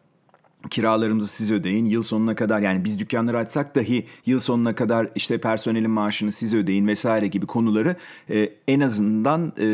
kiralarımızı 0.70 1.28
siz 1.28 1.52
ödeyin. 1.52 1.86
Yıl 1.86 2.04
sonuna 2.04 2.36
kadar 2.36 2.60
yani 2.62 2.84
biz 2.84 3.00
dükkanları 3.00 3.38
açsak 3.38 3.76
dahi 3.76 4.06
yıl 4.26 4.40
sonuna 4.40 4.76
kadar 4.76 5.10
işte 5.16 5.38
personelin 5.38 5.92
maaşını 5.92 6.32
siz 6.32 6.54
ödeyin 6.54 6.88
vesaire 6.88 7.28
gibi 7.28 7.46
konuları 7.46 7.96
e, 8.30 8.50
en 8.68 8.80
azından 8.80 9.54
e, 9.60 9.66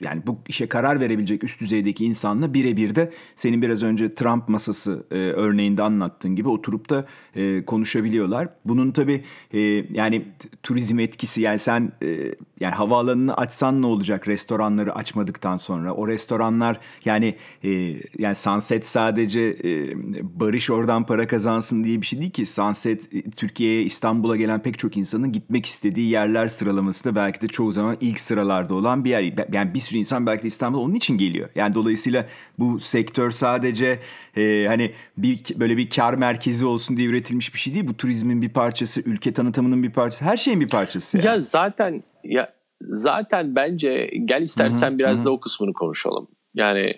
yani 0.00 0.22
bu 0.26 0.38
işe 0.48 0.66
karar 0.66 1.00
verebilecek 1.00 1.44
üst 1.44 1.60
düzeydeki 1.60 2.04
insanla 2.04 2.54
birebir 2.54 2.94
de 2.94 3.12
senin 3.36 3.62
biraz 3.62 3.82
önce 3.82 4.10
Trump 4.10 4.48
masası 4.48 5.06
e, 5.10 5.14
örneğinde 5.16 5.82
anlattığın 5.82 6.36
gibi 6.36 6.48
oturup 6.48 6.90
da 6.90 7.06
e, 7.36 7.64
konuşabiliyorlar. 7.64 8.48
Bunun 8.64 8.90
tabii 8.90 9.24
e, 9.52 9.60
yani 9.90 10.24
turizm 10.62 10.98
etkisi 10.98 11.40
yani 11.40 11.58
sen 11.58 11.92
e, 12.02 12.34
yani 12.60 12.74
havaalanını 12.74 13.36
açsan 13.36 13.82
ne 13.82 13.86
olacak 13.86 14.28
restoranları 14.28 14.94
açmadıktan 14.94 15.56
sonra 15.56 15.94
o 15.94 16.08
restoranlar 16.08 16.80
yani 17.04 17.34
e, 17.64 17.70
yani 18.18 18.34
Sunset 18.34 18.86
sadece 18.86 19.40
e, 19.40 19.94
Barış 20.34 20.70
oradan 20.70 21.06
para 21.06 21.26
kazansın 21.26 21.84
diye 21.84 22.00
bir 22.00 22.06
şey 22.06 22.20
değil 22.20 22.30
ki. 22.30 22.46
Sunset 22.46 23.14
e, 23.14 23.30
Türkiye'ye 23.30 23.82
İstanbul'a 23.82 24.36
gelen 24.36 24.62
pek 24.62 24.78
çok 24.78 24.96
insanın 24.96 25.32
gitmek 25.32 25.66
istediği 25.66 26.10
yerler 26.10 26.48
sıralamasında 26.48 27.14
belki 27.16 27.40
de 27.40 27.48
çoğu 27.48 27.72
zaman 27.72 27.96
ilk 28.00 28.20
sıralarda 28.20 28.74
olan 28.74 29.04
bir 29.04 29.10
yer. 29.10 29.32
Yani 29.52 29.74
bir 29.74 29.80
sürü 29.80 29.98
insan 29.98 30.26
belki 30.26 30.42
de 30.42 30.48
İstanbul'a 30.48 30.82
onun 30.82 30.94
için 30.94 31.18
geliyor. 31.18 31.48
Yani 31.54 31.74
dolayısıyla 31.74 32.26
bu 32.58 32.80
sektör 32.80 33.30
sadece 33.30 33.98
e, 34.36 34.64
hani 34.68 34.92
bir 35.16 35.40
böyle 35.56 35.76
bir 35.76 35.90
kar 35.90 36.14
merkezi 36.14 36.66
olsun 36.66 36.96
diye 36.96 37.08
üretilmiş 37.08 37.54
bir 37.54 37.58
şey 37.58 37.74
değil. 37.74 37.88
Bu 37.88 37.96
turizmin 37.96 38.42
bir 38.42 38.48
parçası, 38.48 39.00
ülke 39.00 39.32
tanıtımının 39.32 39.82
bir 39.82 39.90
parçası, 39.90 40.24
her 40.24 40.36
şeyin 40.36 40.60
bir 40.60 40.68
parçası. 40.68 41.16
Yani. 41.16 41.26
Ya 41.26 41.40
zaten 41.40 42.02
ya 42.24 42.54
zaten 42.80 43.56
bence 43.56 44.10
gel 44.24 44.42
istersen 44.42 44.90
Hı 44.90 44.94
hı, 44.94 44.98
biraz 44.98 45.20
hı. 45.20 45.24
da 45.24 45.30
o 45.30 45.40
kısmını 45.40 45.72
konuşalım. 45.72 46.28
Yani 46.54 46.94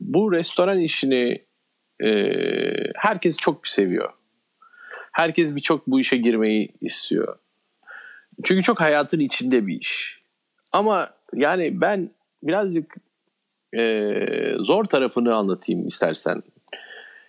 bu 0.00 0.32
restoran 0.32 0.78
işini 0.78 1.46
e, 2.04 2.08
herkes 2.96 3.36
çok 3.36 3.68
seviyor. 3.68 4.12
Herkes 5.12 5.54
birçok 5.54 5.86
bu 5.86 6.00
işe 6.00 6.16
girmeyi 6.16 6.68
istiyor. 6.80 7.38
Çünkü 8.44 8.62
çok 8.62 8.80
hayatın 8.80 9.20
içinde 9.20 9.66
bir 9.66 9.80
iş. 9.80 10.18
Ama 10.72 11.12
yani 11.34 11.80
ben 11.80 12.10
birazcık 12.42 12.94
e, 13.76 14.14
zor 14.58 14.84
tarafını 14.84 15.34
anlatayım 15.34 15.86
istersen. 15.86 16.42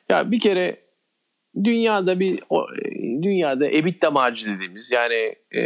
Ya 0.09 0.31
bir 0.31 0.39
kere 0.39 0.77
dünyada 1.63 2.19
bir 2.19 2.43
o, 2.49 2.67
dünyada 3.21 3.67
EBITDA 3.67 4.11
marjı 4.11 4.45
dediğimiz 4.45 4.91
yani 4.91 5.35
e, 5.51 5.61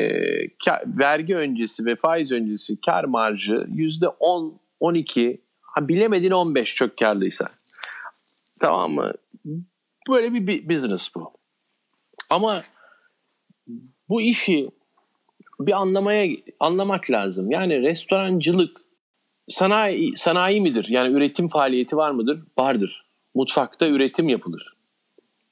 ka- 0.48 1.00
vergi 1.00 1.36
öncesi 1.36 1.86
ve 1.86 1.96
faiz 1.96 2.32
öncesi 2.32 2.82
kar 2.82 3.04
marjı 3.04 3.66
yüzde 3.74 4.08
10 4.08 4.62
12 4.80 5.42
ha 5.62 5.88
bilemedin 5.88 6.32
15 6.32 6.76
çok 6.76 6.98
karlıysa. 6.98 7.46
Tamam 8.62 8.92
mı? 8.92 9.08
Böyle 10.10 10.34
bir 10.34 10.48
bi- 10.48 10.70
business 10.70 11.16
bu. 11.16 11.32
Ama 12.30 12.64
bu 14.10 14.22
işi 14.22 14.70
bir 15.60 15.72
anlamaya 15.72 16.38
anlamak 16.60 17.12
lazım. 17.12 17.52
Yani 17.52 17.82
restorancılık 17.82 18.82
sanayi 19.48 20.18
sanayi 20.18 20.62
midir? 20.62 20.86
Yani 20.90 21.14
üretim 21.14 21.48
faaliyeti 21.48 21.98
var 21.98 22.12
mıdır? 22.12 22.40
Vardır. 22.58 23.06
Mutfakta 23.36 23.88
üretim 23.88 24.30
yapılır. 24.30 24.74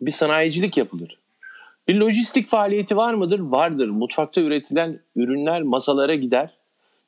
Bir 0.01 0.11
sanayicilik 0.11 0.77
yapılır. 0.77 1.17
Bir 1.87 1.95
lojistik 1.95 2.47
faaliyeti 2.47 2.97
var 2.97 3.13
mıdır? 3.13 3.39
Vardır. 3.39 3.87
Mutfakta 3.89 4.41
üretilen 4.41 4.99
ürünler 5.15 5.61
masalara 5.61 6.15
gider. 6.15 6.57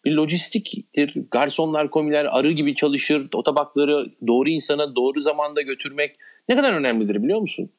Bir 0.05 0.11
lojistiktir. 0.11 1.13
Garsonlar, 1.31 1.91
komiler 1.91 2.25
arı 2.25 2.51
gibi 2.51 2.75
çalışır. 2.75 3.29
O 3.33 3.43
tabakları 3.43 4.11
doğru 4.27 4.49
insana 4.49 4.95
doğru 4.95 5.21
zamanda 5.21 5.61
götürmek 5.61 6.15
ne 6.49 6.55
kadar 6.55 6.73
önemlidir 6.73 7.23
biliyor 7.23 7.39
musun? 7.39 7.69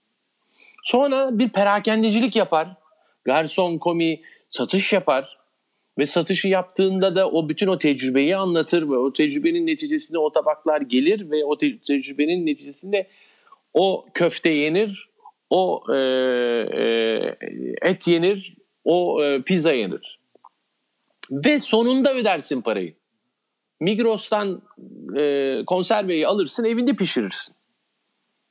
Sonra 0.82 1.38
bir 1.38 1.48
perakendecilik 1.48 2.36
yapar. 2.36 2.68
Garson, 3.24 3.78
komi 3.78 4.20
satış 4.50 4.92
yapar. 4.92 5.38
Ve 5.98 6.06
satışı 6.06 6.48
yaptığında 6.48 7.16
da 7.16 7.30
o 7.30 7.48
bütün 7.48 7.66
o 7.66 7.78
tecrübeyi 7.78 8.36
anlatır 8.36 8.82
ve 8.82 8.96
o 8.96 9.12
tecrübenin 9.12 9.66
neticesinde 9.66 10.18
o 10.18 10.32
tabaklar 10.32 10.80
gelir 10.80 11.30
ve 11.30 11.44
o 11.44 11.58
te- 11.58 11.78
tecrübenin 11.78 12.46
neticesinde 12.46 13.08
o 13.74 14.06
köfte 14.14 14.50
yenir, 14.50 15.08
o 15.50 15.82
e, 15.92 15.96
e, 15.96 17.36
et 17.82 18.08
yenir, 18.08 18.56
o 18.84 19.24
e, 19.24 19.42
pizza 19.42 19.72
yenir. 19.72 20.21
Ve 21.32 21.58
sonunda 21.58 22.14
ödersin 22.14 22.62
parayı. 22.62 22.94
Migros'tan 23.80 24.62
e, 25.16 25.64
konserveyi 25.66 26.26
alırsın, 26.26 26.64
evinde 26.64 26.92
pişirirsin. 26.92 27.54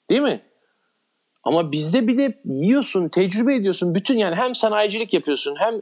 Değil 0.09 0.21
mi? 0.21 0.41
Ama 1.43 1.71
bizde 1.71 2.07
bir 2.07 2.17
de 2.17 2.41
yiyorsun, 2.45 3.09
tecrübe 3.09 3.55
ediyorsun. 3.55 3.95
Bütün 3.95 4.17
yani 4.17 4.35
hem 4.35 4.55
sanayicilik 4.55 5.13
yapıyorsun, 5.13 5.55
hem 5.59 5.75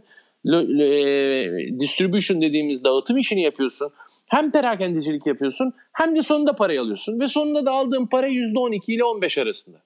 e, 0.53 1.79
distribution 1.79 2.41
dediğimiz 2.41 2.83
dağıtım 2.83 3.17
işini 3.17 3.41
yapıyorsun. 3.41 3.91
Hem 4.25 4.51
perakendecilik 4.51 5.25
yapıyorsun, 5.25 5.73
hem 5.93 6.15
de 6.15 6.21
sonunda 6.21 6.55
parayı 6.55 6.81
alıyorsun. 6.81 7.19
Ve 7.19 7.27
sonunda 7.27 7.65
da 7.65 7.71
aldığın 7.71 8.05
para 8.05 8.27
%12 8.27 8.93
ile 8.93 9.03
15 9.03 9.37
arasında. 9.37 9.81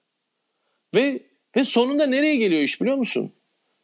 Ve 0.94 1.20
ve 1.56 1.64
sonunda 1.64 2.06
nereye 2.06 2.36
geliyor 2.36 2.62
iş 2.62 2.80
biliyor 2.80 2.96
musun? 2.96 3.32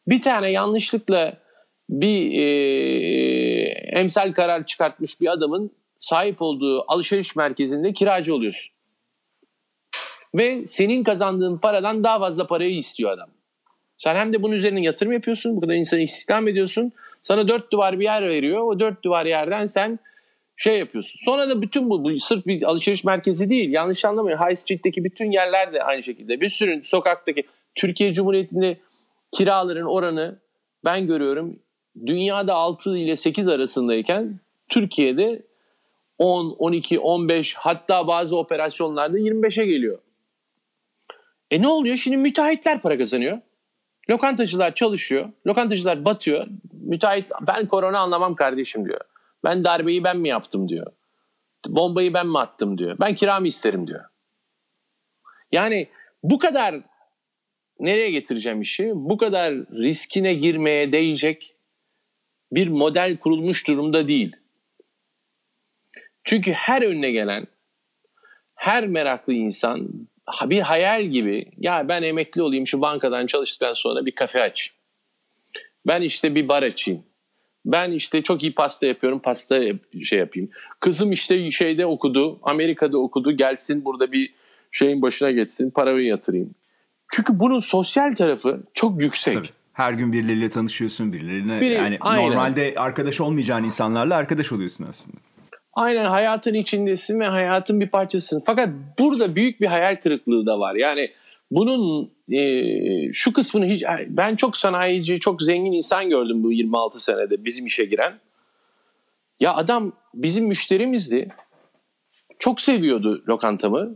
Bir 0.06 0.22
tane 0.22 0.50
yanlışlıkla 0.50 1.39
bir 1.90 2.32
e, 2.38 3.68
emsal 3.70 4.32
karar 4.32 4.66
çıkartmış 4.66 5.20
bir 5.20 5.32
adamın 5.32 5.70
sahip 6.00 6.42
olduğu 6.42 6.84
alışveriş 6.92 7.36
merkezinde 7.36 7.92
kiracı 7.92 8.34
oluyorsun. 8.34 8.72
Ve 10.34 10.66
senin 10.66 11.04
kazandığın 11.04 11.58
paradan 11.58 12.04
daha 12.04 12.18
fazla 12.18 12.46
parayı 12.46 12.76
istiyor 12.76 13.10
adam. 13.10 13.28
Sen 13.96 14.16
hem 14.16 14.32
de 14.32 14.42
bunun 14.42 14.54
üzerine 14.54 14.82
yatırım 14.82 15.12
yapıyorsun. 15.12 15.56
Bu 15.56 15.60
kadar 15.60 15.74
insanı 15.74 16.00
istihdam 16.00 16.48
ediyorsun. 16.48 16.92
Sana 17.22 17.48
dört 17.48 17.72
duvar 17.72 17.98
bir 17.98 18.04
yer 18.04 18.28
veriyor. 18.28 18.62
O 18.62 18.80
dört 18.80 19.04
duvar 19.04 19.26
yerden 19.26 19.64
sen 19.64 19.98
şey 20.56 20.78
yapıyorsun. 20.78 21.20
Sonra 21.24 21.48
da 21.48 21.62
bütün 21.62 21.90
bu, 21.90 22.04
bu 22.04 22.18
sırf 22.18 22.46
bir 22.46 22.62
alışveriş 22.62 23.04
merkezi 23.04 23.50
değil. 23.50 23.70
Yanlış 23.70 24.04
anlamayın. 24.04 24.36
High 24.36 24.54
Street'teki 24.54 25.04
bütün 25.04 25.30
yerler 25.30 25.72
de 25.72 25.82
aynı 25.82 26.02
şekilde. 26.02 26.40
Bir 26.40 26.48
sürü 26.48 26.82
sokaktaki 26.82 27.42
Türkiye 27.74 28.12
Cumhuriyeti'nde 28.12 28.76
kiraların 29.32 29.86
oranı 29.86 30.38
ben 30.84 31.06
görüyorum. 31.06 31.58
Dünyada 32.06 32.54
6 32.54 32.96
ile 32.96 33.16
8 33.16 33.48
arasındayken 33.48 34.40
Türkiye'de 34.68 35.42
10, 36.18 36.50
12, 36.58 36.98
15 36.98 37.54
hatta 37.54 38.06
bazı 38.06 38.36
operasyonlarda 38.36 39.18
25'e 39.18 39.66
geliyor. 39.66 39.98
E 41.50 41.62
ne 41.62 41.68
oluyor? 41.68 41.96
Şimdi 41.96 42.16
müteahhitler 42.16 42.82
para 42.82 42.98
kazanıyor. 42.98 43.38
Lokantacılar 44.10 44.74
çalışıyor. 44.74 45.28
Lokantacılar 45.46 46.04
batıyor. 46.04 46.46
Müteahhit 46.72 47.30
ben 47.46 47.68
korona 47.68 47.98
anlamam 47.98 48.34
kardeşim 48.34 48.88
diyor. 48.88 49.00
Ben 49.44 49.64
darbeyi 49.64 50.04
ben 50.04 50.18
mi 50.18 50.28
yaptım 50.28 50.68
diyor. 50.68 50.86
bombayı 51.66 52.14
ben 52.14 52.26
mi 52.26 52.38
attım 52.38 52.78
diyor. 52.78 52.96
Ben 53.00 53.14
kiramı 53.14 53.48
isterim 53.48 53.86
diyor. 53.86 54.04
Yani 55.52 55.88
bu 56.22 56.38
kadar 56.38 56.80
nereye 57.80 58.10
getireceğim 58.10 58.60
işi? 58.60 58.92
Bu 58.94 59.16
kadar 59.16 59.54
riskine 59.54 60.34
girmeye 60.34 60.92
değecek 60.92 61.56
bir 62.52 62.68
model 62.68 63.16
kurulmuş 63.16 63.66
durumda 63.66 64.08
değil. 64.08 64.36
Çünkü 66.24 66.52
her 66.52 66.82
önüne 66.82 67.10
gelen, 67.10 67.46
her 68.54 68.86
meraklı 68.86 69.32
insan 69.32 69.88
bir 70.44 70.60
hayal 70.60 71.04
gibi 71.04 71.46
ya 71.58 71.88
ben 71.88 72.02
emekli 72.02 72.42
olayım 72.42 72.66
şu 72.66 72.80
bankadan 72.80 73.26
çalıştıktan 73.26 73.72
sonra 73.72 74.06
bir 74.06 74.12
kafe 74.12 74.42
aç. 74.42 74.70
Ben 75.86 76.02
işte 76.02 76.34
bir 76.34 76.48
bar 76.48 76.62
açayım. 76.62 77.02
Ben 77.64 77.92
işte 77.92 78.22
çok 78.22 78.42
iyi 78.42 78.54
pasta 78.54 78.86
yapıyorum, 78.86 79.18
pasta 79.18 79.60
şey 80.02 80.18
yapayım. 80.18 80.50
Kızım 80.80 81.12
işte 81.12 81.50
şeyde 81.50 81.86
okudu, 81.86 82.38
Amerika'da 82.42 82.98
okudu, 82.98 83.36
gelsin 83.36 83.84
burada 83.84 84.12
bir 84.12 84.34
şeyin 84.70 85.02
başına 85.02 85.30
geçsin, 85.30 85.70
paramı 85.70 86.00
yatırayım. 86.02 86.54
Çünkü 87.12 87.40
bunun 87.40 87.58
sosyal 87.58 88.12
tarafı 88.12 88.62
çok 88.74 89.02
yüksek. 89.02 89.34
Tabii. 89.34 89.48
Her 89.80 89.92
gün 89.92 90.12
birileriyle 90.12 90.48
tanışıyorsun, 90.48 91.12
birilerine 91.12 91.60
Biri, 91.60 91.74
yani 91.74 91.96
aynen. 92.00 92.30
normalde 92.30 92.74
arkadaş 92.76 93.20
olmayacağın 93.20 93.64
insanlarla 93.64 94.16
arkadaş 94.16 94.52
oluyorsun 94.52 94.86
aslında. 94.90 95.16
Aynen 95.72 96.04
hayatın 96.04 96.54
içindesin 96.54 97.20
ve 97.20 97.26
hayatın 97.26 97.80
bir 97.80 97.88
parçasısın. 97.88 98.42
Fakat 98.46 98.68
burada 98.98 99.34
büyük 99.34 99.60
bir 99.60 99.66
hayal 99.66 99.96
kırıklığı 99.96 100.46
da 100.46 100.58
var. 100.58 100.74
Yani 100.74 101.10
bunun 101.50 102.12
e, 102.32 103.12
şu 103.12 103.32
kısmını 103.32 103.66
hiç 103.66 103.82
ben 104.08 104.36
çok 104.36 104.56
sanayici, 104.56 105.20
çok 105.20 105.42
zengin 105.42 105.72
insan 105.72 106.10
gördüm 106.10 106.44
bu 106.44 106.52
26 106.52 107.04
senede 107.04 107.44
bizim 107.44 107.66
işe 107.66 107.84
giren. 107.84 108.12
Ya 109.40 109.54
adam 109.54 109.92
bizim 110.14 110.46
müşterimizdi. 110.46 111.28
Çok 112.38 112.60
seviyordu 112.60 113.24
lokantamı. 113.28 113.94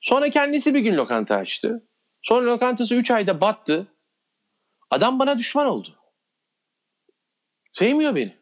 Sonra 0.00 0.30
kendisi 0.30 0.74
bir 0.74 0.80
gün 0.80 0.96
lokanta 0.96 1.34
açtı. 1.34 1.82
Sonra 2.22 2.52
lokantası 2.52 2.94
3 2.94 3.10
ayda 3.10 3.40
battı. 3.40 3.86
Adam 4.94 5.18
bana 5.18 5.38
düşman 5.38 5.66
oldu. 5.66 5.88
Sevmiyor 7.72 8.14
beni. 8.14 8.34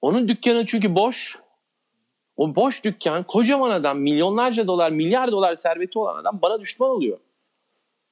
Onun 0.00 0.28
dükkanı 0.28 0.66
çünkü 0.66 0.94
boş. 0.94 1.38
O 2.36 2.54
boş 2.54 2.84
dükkan 2.84 3.22
kocaman 3.22 3.70
adam 3.70 3.98
milyonlarca 3.98 4.66
dolar 4.66 4.90
milyar 4.90 5.32
dolar 5.32 5.54
serveti 5.54 5.98
olan 5.98 6.16
adam 6.16 6.38
bana 6.42 6.60
düşman 6.60 6.90
oluyor. 6.90 7.18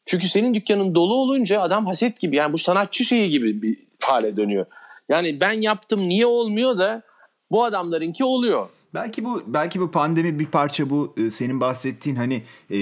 Çünkü 0.07 0.29
senin 0.29 0.55
dükkanın 0.55 0.95
dolu 0.95 1.15
olunca 1.15 1.61
adam 1.61 1.87
haset 1.87 2.21
gibi 2.21 2.37
yani 2.37 2.53
bu 2.53 2.59
sanatçı 2.59 3.05
şeyi 3.05 3.31
gibi 3.31 3.63
bir 3.63 3.79
hale 4.01 4.37
dönüyor. 4.37 4.67
Yani 5.09 5.41
ben 5.41 5.53
yaptım 5.53 6.09
niye 6.09 6.27
olmuyor 6.27 6.79
da 6.79 7.03
bu 7.51 7.65
adamlarınki 7.65 8.25
oluyor. 8.25 8.69
Belki 8.95 9.25
bu 9.25 9.43
belki 9.47 9.81
bu 9.81 9.91
pandemi 9.91 10.39
bir 10.39 10.47
parça 10.47 10.91
bu 10.91 11.15
e, 11.17 11.31
senin 11.31 11.61
bahsettiğin 11.61 12.17
hani 12.17 12.43
e, 12.71 12.79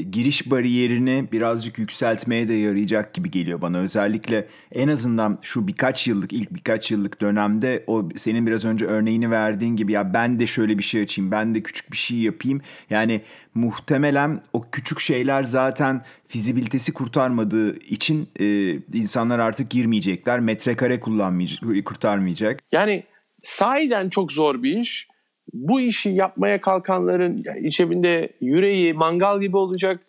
giriş 0.00 0.50
bariyerini 0.50 1.28
birazcık 1.32 1.78
yükseltmeye 1.78 2.48
de 2.48 2.54
yarayacak 2.54 3.14
gibi 3.14 3.30
geliyor 3.30 3.60
bana. 3.60 3.78
Özellikle 3.78 4.48
en 4.72 4.88
azından 4.88 5.38
şu 5.42 5.66
birkaç 5.66 6.08
yıllık 6.08 6.32
ilk 6.32 6.54
birkaç 6.54 6.90
yıllık 6.90 7.20
dönemde 7.20 7.84
o 7.86 8.08
senin 8.16 8.46
biraz 8.46 8.64
önce 8.64 8.86
örneğini 8.86 9.30
verdiğin 9.30 9.76
gibi 9.76 9.92
ya 9.92 10.14
ben 10.14 10.38
de 10.38 10.46
şöyle 10.46 10.78
bir 10.78 10.82
şey 10.82 11.02
açayım, 11.02 11.30
ben 11.30 11.54
de 11.54 11.62
küçük 11.62 11.92
bir 11.92 11.96
şey 11.96 12.16
yapayım. 12.16 12.60
Yani 12.90 13.20
muhtemelen 13.54 14.42
o 14.52 14.70
küçük 14.70 15.00
şeyler 15.00 15.42
zaten 15.42 16.04
fizibilitesi 16.28 16.92
kurtarmadığı 16.92 17.76
için 17.76 18.28
e, 18.40 18.74
insanlar 18.92 19.38
artık 19.38 19.70
girmeyecekler. 19.70 20.40
Metrekare 20.40 21.00
kullanmayacak, 21.00 21.84
kurtarmayacak. 21.84 22.60
Yani 22.72 23.04
sahiden 23.42 24.08
çok 24.08 24.32
zor 24.32 24.62
bir 24.62 24.76
iş 24.76 25.10
bu 25.52 25.80
işi 25.80 26.10
yapmaya 26.10 26.60
kalkanların 26.60 27.44
içinde 27.64 28.32
yüreği 28.40 28.92
mangal 28.92 29.40
gibi 29.40 29.56
olacak. 29.56 30.00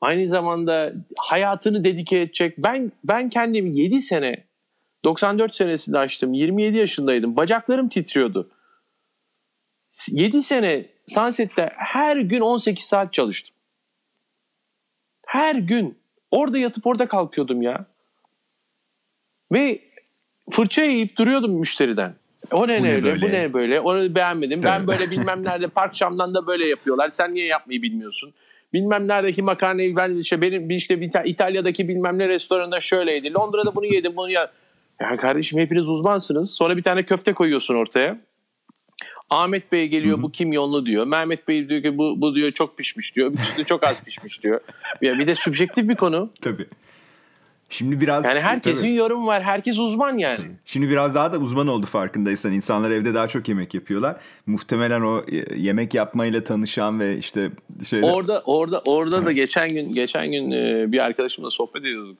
Aynı 0.00 0.28
zamanda 0.28 0.92
hayatını 1.18 1.84
dedike 1.84 2.18
edecek. 2.20 2.54
Ben 2.58 2.92
ben 3.08 3.28
kendimi 3.28 3.78
7 3.78 4.02
sene 4.02 4.34
94 5.04 5.54
senesinde 5.54 5.98
açtım. 5.98 6.32
27 6.32 6.76
yaşındaydım. 6.76 7.36
Bacaklarım 7.36 7.88
titriyordu. 7.88 8.50
7 10.08 10.42
sene 10.42 10.86
Sunset'te 11.06 11.72
her 11.76 12.16
gün 12.16 12.40
18 12.40 12.84
saat 12.84 13.12
çalıştım. 13.12 13.56
Her 15.26 15.54
gün. 15.54 15.98
Orada 16.30 16.58
yatıp 16.58 16.86
orada 16.86 17.08
kalkıyordum 17.08 17.62
ya. 17.62 17.86
Ve 19.52 19.80
fırça 20.52 20.84
yiyip 20.84 21.18
duruyordum 21.18 21.58
müşteriden. 21.58 22.14
O 22.52 22.68
ne, 22.68 22.80
bu 22.80 22.84
ne 22.84 22.94
öyle, 22.94 23.04
böyle? 23.04 23.22
bu 23.22 23.32
ne 23.32 23.52
böyle, 23.52 23.80
onu 23.80 24.14
beğenmedim. 24.14 24.62
Ben 24.62 24.86
böyle 24.86 25.10
bilmem 25.10 25.44
nerede 25.44 25.66
Park 25.66 25.94
Şam'dan 25.94 26.34
da 26.34 26.46
böyle 26.46 26.66
yapıyorlar. 26.66 27.08
Sen 27.08 27.34
niye 27.34 27.46
yapmayı 27.46 27.82
bilmiyorsun? 27.82 28.32
Bilmem 28.72 29.08
neredeki 29.08 29.42
makarnayı 29.42 29.96
ben 29.96 30.14
işte 30.14 30.40
benim 30.40 30.70
işte 30.70 31.00
bir 31.00 31.10
İtalya'daki 31.24 31.88
bilmem 31.88 32.18
ne 32.18 32.28
restoranında 32.28 32.80
şöyleydi. 32.80 33.34
Londra'da 33.34 33.74
bunu 33.74 33.86
yedim, 33.86 34.12
bunu 34.16 34.30
ya. 34.30 34.50
Ya 35.00 35.16
kardeşim 35.16 35.58
hepiniz 35.58 35.88
uzmansınız. 35.88 36.50
Sonra 36.50 36.76
bir 36.76 36.82
tane 36.82 37.02
köfte 37.02 37.32
koyuyorsun 37.32 37.74
ortaya. 37.74 38.20
Ahmet 39.30 39.72
Bey 39.72 39.88
geliyor 39.88 40.16
Hı-hı. 40.16 40.22
bu 40.22 40.32
kimyonlu 40.32 40.86
diyor. 40.86 41.06
Mehmet 41.06 41.48
Bey 41.48 41.68
diyor 41.68 41.82
ki 41.82 41.98
bu, 41.98 42.20
bu 42.20 42.34
diyor 42.34 42.52
çok 42.52 42.78
pişmiş 42.78 43.16
diyor. 43.16 43.32
Bir 43.58 43.64
çok 43.64 43.84
az 43.84 44.04
pişmiş 44.04 44.42
diyor. 44.42 44.60
Ya 45.02 45.18
bir 45.18 45.26
de 45.26 45.34
subjektif 45.34 45.88
bir 45.88 45.96
konu. 45.96 46.30
Tabii. 46.40 46.66
Şimdi 47.70 48.00
biraz 48.00 48.24
yani 48.24 48.40
herkesin 48.40 48.82
tabii. 48.82 48.94
yorumu 48.94 49.26
var. 49.26 49.42
Herkes 49.42 49.78
uzman 49.78 50.18
yani. 50.18 50.44
Şimdi 50.64 50.90
biraz 50.90 51.14
daha 51.14 51.32
da 51.32 51.38
uzman 51.38 51.66
oldu 51.66 51.86
farkındaysan. 51.86 52.52
İnsanlar 52.52 52.90
evde 52.90 53.14
daha 53.14 53.28
çok 53.28 53.48
yemek 53.48 53.74
yapıyorlar. 53.74 54.16
Muhtemelen 54.46 55.00
o 55.00 55.24
e, 55.28 55.56
yemek 55.56 55.94
yapmayla 55.94 56.44
tanışan 56.44 57.00
ve 57.00 57.18
işte 57.18 57.50
şeyler... 57.88 58.12
Orada 58.12 58.42
orada 58.46 58.82
orada 58.84 59.24
da 59.24 59.32
geçen 59.32 59.68
gün 59.68 59.94
geçen 59.94 60.32
gün 60.32 60.50
e, 60.50 60.92
bir 60.92 60.98
arkadaşımla 60.98 61.50
sohbet 61.50 61.82
ediyorduk. 61.82 62.18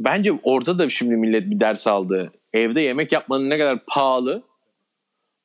Bence 0.00 0.32
orada 0.42 0.78
da 0.78 0.88
şimdi 0.88 1.16
millet 1.16 1.50
bir 1.50 1.60
ders 1.60 1.86
aldı. 1.86 2.32
Evde 2.52 2.80
yemek 2.80 3.12
yapmanın 3.12 3.50
ne 3.50 3.58
kadar 3.58 3.78
pahalı, 3.84 4.42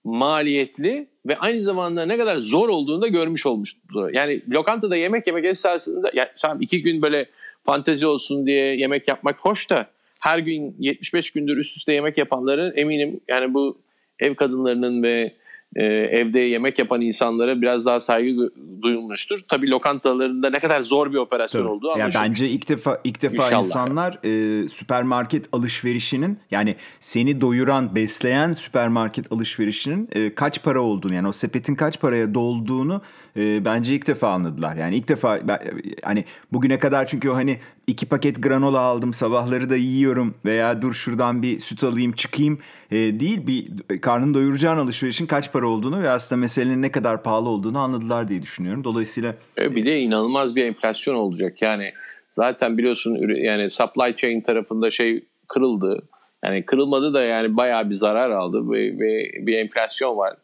maliyetli 0.03 1.07
ve 1.25 1.37
aynı 1.37 1.61
zamanda 1.61 2.05
ne 2.05 2.17
kadar 2.17 2.37
zor 2.37 2.69
olduğunu 2.69 3.01
da 3.01 3.07
görmüş 3.07 3.45
olmuştur. 3.45 4.09
Yani 4.13 4.41
lokantada 4.49 4.95
yemek 4.95 5.27
yemek 5.27 5.45
esasında 5.45 6.11
yani 6.13 6.63
iki 6.63 6.81
gün 6.81 7.01
böyle 7.01 7.25
fantezi 7.65 8.05
olsun 8.05 8.45
diye 8.45 8.75
yemek 8.75 9.07
yapmak 9.07 9.39
hoş 9.39 9.69
da 9.69 9.87
her 10.23 10.39
gün 10.39 10.75
75 10.79 11.31
gündür 11.31 11.57
üst 11.57 11.77
üste 11.77 11.93
yemek 11.93 12.17
yapanların 12.17 12.73
eminim 12.75 13.19
yani 13.27 13.53
bu 13.53 13.77
ev 14.19 14.35
kadınlarının 14.35 15.03
ve 15.03 15.33
e, 15.75 15.83
evde 15.85 16.39
yemek 16.39 16.79
yapan 16.79 17.01
insanlara 17.01 17.61
biraz 17.61 17.85
daha 17.85 17.99
saygı 17.99 18.51
duyulmuştur. 18.81 19.39
Tabii 19.47 19.71
lokantalarında 19.71 20.49
ne 20.49 20.59
kadar 20.59 20.81
zor 20.81 21.11
bir 21.11 21.17
operasyon 21.17 21.61
Tabii. 21.61 21.71
olduğu 21.71 21.91
anlaşılır. 21.91 22.13
Yani 22.13 22.29
bence 22.29 22.49
ilk 22.49 22.69
defa 22.69 23.01
ilk 23.03 23.21
defa 23.21 23.45
İnşallah. 23.45 23.63
insanlar 23.63 24.19
e, 24.23 24.69
süpermarket 24.69 25.45
alışverişinin 25.51 26.39
yani 26.51 26.75
seni 26.99 27.41
doyuran, 27.41 27.95
besleyen 27.95 28.53
süpermarket 28.53 29.31
alışverişinin 29.31 30.09
e, 30.11 30.35
kaç 30.35 30.63
para 30.63 30.81
olduğunu 30.81 31.13
yani 31.15 31.27
o 31.27 31.31
sepetin 31.31 31.75
kaç 31.75 31.99
paraya 31.99 32.33
dolduğunu 32.33 33.01
e, 33.37 33.65
bence 33.65 33.95
ilk 33.95 34.07
defa 34.07 34.29
anladılar. 34.29 34.75
Yani 34.75 34.95
ilk 34.95 35.07
defa 35.07 35.47
ben, 35.47 35.59
hani 36.03 36.25
bugüne 36.53 36.79
kadar 36.79 37.07
çünkü 37.07 37.29
o 37.29 37.35
hani 37.35 37.59
iki 37.87 38.05
paket 38.05 38.43
granola 38.43 38.79
aldım 38.79 39.13
sabahları 39.13 39.69
da 39.69 39.75
yiyorum 39.75 40.35
veya 40.45 40.81
dur 40.81 40.93
şuradan 40.93 41.41
bir 41.41 41.59
süt 41.59 41.83
alayım 41.83 42.11
çıkayım 42.11 42.59
e, 42.91 42.95
değil 42.95 43.47
bir 43.47 43.71
karnını 44.01 44.33
doyuracağın 44.33 44.77
alışverişin 44.77 45.25
kaç 45.25 45.51
para 45.51 45.67
olduğunu 45.67 46.03
ve 46.03 46.09
aslında 46.09 46.39
meselenin 46.39 46.81
ne 46.81 46.91
kadar 46.91 47.23
pahalı 47.23 47.49
olduğunu 47.49 47.79
anladılar 47.79 48.27
diye 48.27 48.41
düşünüyorum. 48.41 48.83
Dolayısıyla 48.83 49.35
e, 49.57 49.75
bir 49.75 49.85
de 49.85 49.99
inanılmaz 49.99 50.55
bir 50.55 50.63
enflasyon 50.63 51.15
olacak. 51.15 51.61
Yani 51.61 51.91
zaten 52.29 52.77
biliyorsun 52.77 53.17
yani 53.35 53.69
supply 53.69 54.15
chain 54.15 54.41
tarafında 54.41 54.91
şey 54.91 55.25
kırıldı. 55.47 56.07
Yani 56.45 56.65
kırılmadı 56.65 57.13
da 57.13 57.23
yani 57.23 57.57
bayağı 57.57 57.89
bir 57.89 57.95
zarar 57.95 58.31
aldı 58.31 58.71
ve, 58.71 58.99
ve 58.99 59.31
bir 59.47 59.57
enflasyon 59.57 60.17
var. 60.17 60.35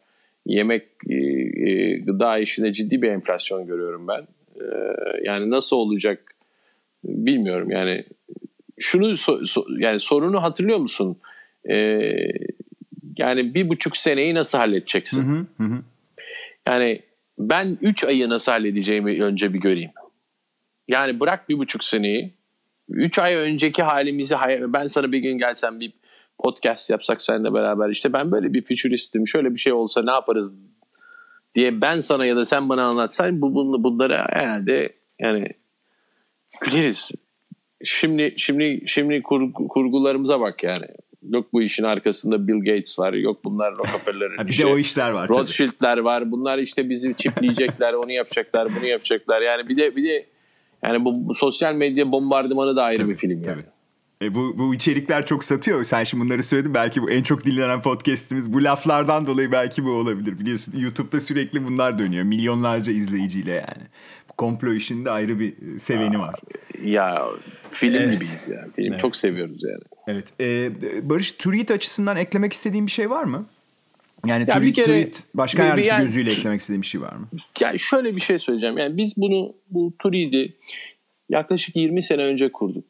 Yemek 0.46 0.82
e, 1.08 1.14
e, 1.70 1.98
gıda 1.98 2.38
işinde 2.38 2.72
ciddi 2.72 3.02
bir 3.02 3.08
enflasyon 3.08 3.66
görüyorum 3.66 4.08
ben. 4.08 4.22
E, 4.56 4.66
yani 5.24 5.50
nasıl 5.50 5.76
olacak 5.76 6.34
bilmiyorum. 7.04 7.70
Yani 7.70 8.04
şunu 8.78 9.16
so, 9.16 9.44
so, 9.44 9.64
yani 9.78 10.00
sorunu 10.00 10.42
hatırlıyor 10.42 10.78
musun? 10.78 11.16
E, 11.70 11.76
yani 13.18 13.54
bir 13.54 13.68
buçuk 13.68 13.96
seneyi 13.96 14.34
nasıl 14.34 14.58
halledeceksin? 14.58 15.22
Hı 15.22 15.64
hı 15.64 15.68
hı. 15.68 15.82
Yani 16.68 17.00
ben 17.38 17.78
üç 17.82 18.04
ayı 18.04 18.28
nasıl 18.28 18.52
halledeceğimi 18.52 19.22
önce 19.22 19.54
bir 19.54 19.60
göreyim. 19.60 19.90
Yani 20.88 21.20
bırak 21.20 21.48
bir 21.48 21.58
buçuk 21.58 21.84
seneyi. 21.84 22.32
Üç 22.88 23.18
ay 23.18 23.34
önceki 23.34 23.82
halimizi 23.82 24.34
ben 24.68 24.86
sana 24.86 25.12
bir 25.12 25.18
gün 25.18 25.38
gelsem 25.38 25.80
bir 25.80 25.92
podcast 26.38 26.90
yapsak 26.90 27.22
seninle 27.22 27.54
beraber 27.54 27.90
işte 27.90 28.12
ben 28.12 28.32
böyle 28.32 28.52
bir 28.52 28.62
futuristim 28.64 29.28
şöyle 29.28 29.50
bir 29.54 29.58
şey 29.58 29.72
olsa 29.72 30.02
ne 30.02 30.10
yaparız 30.10 30.52
diye 31.54 31.80
ben 31.80 32.00
sana 32.00 32.26
ya 32.26 32.36
da 32.36 32.44
sen 32.44 32.68
bana 32.68 32.84
anlatsan 32.84 33.40
bu, 33.42 33.54
bunları 33.84 34.18
herhalde 34.30 34.94
yani 35.20 35.48
güleriz. 36.60 37.10
Şimdi 37.84 38.34
şimdi 38.36 38.82
şimdi 38.86 39.22
kurgu, 39.22 39.68
kurgularımıza 39.68 40.40
bak 40.40 40.62
yani. 40.62 40.86
Yok 41.34 41.52
bu 41.52 41.62
işin 41.62 41.82
arkasında 41.82 42.48
Bill 42.48 42.58
Gates 42.58 42.98
var. 42.98 43.12
Yok 43.12 43.44
bunlar 43.44 43.72
Rockefeller'in 43.78 44.36
Ha, 44.38 44.46
bir 44.46 44.52
işi. 44.52 44.62
de 44.62 44.66
o 44.66 44.78
işler 44.78 45.10
var 45.10 45.28
tabii. 45.28 45.38
Rothschild'ler 45.38 45.98
var. 45.98 46.30
Bunlar 46.30 46.58
işte 46.58 46.90
bizi 46.90 47.14
çipleyecekler, 47.16 47.92
onu 47.92 48.12
yapacaklar, 48.12 48.68
bunu 48.76 48.86
yapacaklar. 48.86 49.42
Yani 49.42 49.68
bir 49.68 49.76
de 49.76 49.96
bir 49.96 50.04
de 50.04 50.26
yani 50.84 51.04
bu, 51.04 51.28
bu 51.28 51.34
sosyal 51.34 51.74
medya 51.74 52.12
bombardımanı 52.12 52.76
da 52.76 52.84
ayrı 52.84 52.98
Tabii, 52.98 53.10
bir 53.10 53.16
film 53.16 53.42
yani. 53.44 53.62
E 54.22 54.34
bu, 54.34 54.58
bu 54.58 54.74
içerikler 54.74 55.26
çok 55.26 55.44
satıyor. 55.44 55.84
Sen 55.84 56.04
şimdi 56.04 56.24
bunları 56.24 56.42
söyledin. 56.42 56.74
Belki 56.74 57.02
bu 57.02 57.10
en 57.10 57.22
çok 57.22 57.44
dinlenen 57.44 57.82
podcast'imiz. 57.82 58.52
Bu 58.52 58.64
laflardan 58.64 59.26
dolayı 59.26 59.52
belki 59.52 59.84
bu 59.84 59.90
olabilir. 59.90 60.38
Biliyorsun 60.38 60.74
YouTube'da 60.78 61.20
sürekli 61.20 61.64
bunlar 61.66 61.98
dönüyor. 61.98 62.24
Milyonlarca 62.24 62.92
izleyiciyle 62.92 63.52
yani. 63.52 63.86
Bu 64.30 64.32
komplo 64.36 64.72
işinde 64.72 65.10
ayrı 65.10 65.40
bir 65.40 65.52
e, 65.76 65.78
seveni 65.80 66.18
var. 66.18 66.40
Ya 66.84 67.24
film 67.70 67.94
Evet. 67.94 68.12
gibiyiz 68.20 68.48
ya. 68.48 68.66
Film 68.76 68.90
Evet. 68.92 69.00
çok 69.00 69.16
seviyoruz 69.16 69.60
yani. 69.64 69.82
Evet. 70.08 70.40
E, 70.40 70.70
Barış, 71.10 71.32
TÜRİT 71.32 71.70
açısından 71.70 72.16
eklemek 72.16 72.52
istediğin 72.52 72.86
bir 72.86 72.90
şey 72.90 73.10
var 73.10 73.24
mı? 73.24 73.46
Yani 74.26 74.44
Ya 74.48 74.56
bir 74.56 74.60
TÜRİT, 74.60 74.76
kere- 74.76 74.84
TÜRİT 74.86 75.24
başkan 75.34 75.60
bir- 75.60 75.82
bir 75.82 75.86
yardımcısı 75.86 76.18
yani- 76.18 76.24
gözüyle 76.24 76.30
eklemek 76.30 76.60
istediğin 76.60 76.82
bir 76.82 76.86
şey 76.86 77.00
var 77.00 77.12
mı? 77.12 77.28
Yani 77.60 77.78
şöyle 77.78 78.16
bir 78.16 78.20
şey 78.20 78.38
söyleyeceğim. 78.38 78.78
Yani 78.78 78.96
biz 78.96 79.16
bunu 79.16 79.54
bu 79.70 79.92
TÜRİ'di 79.98 80.56
yaklaşık 81.30 81.76
20 81.76 82.02
sene 82.02 82.22
önce 82.22 82.52
kurduk. 82.52 82.84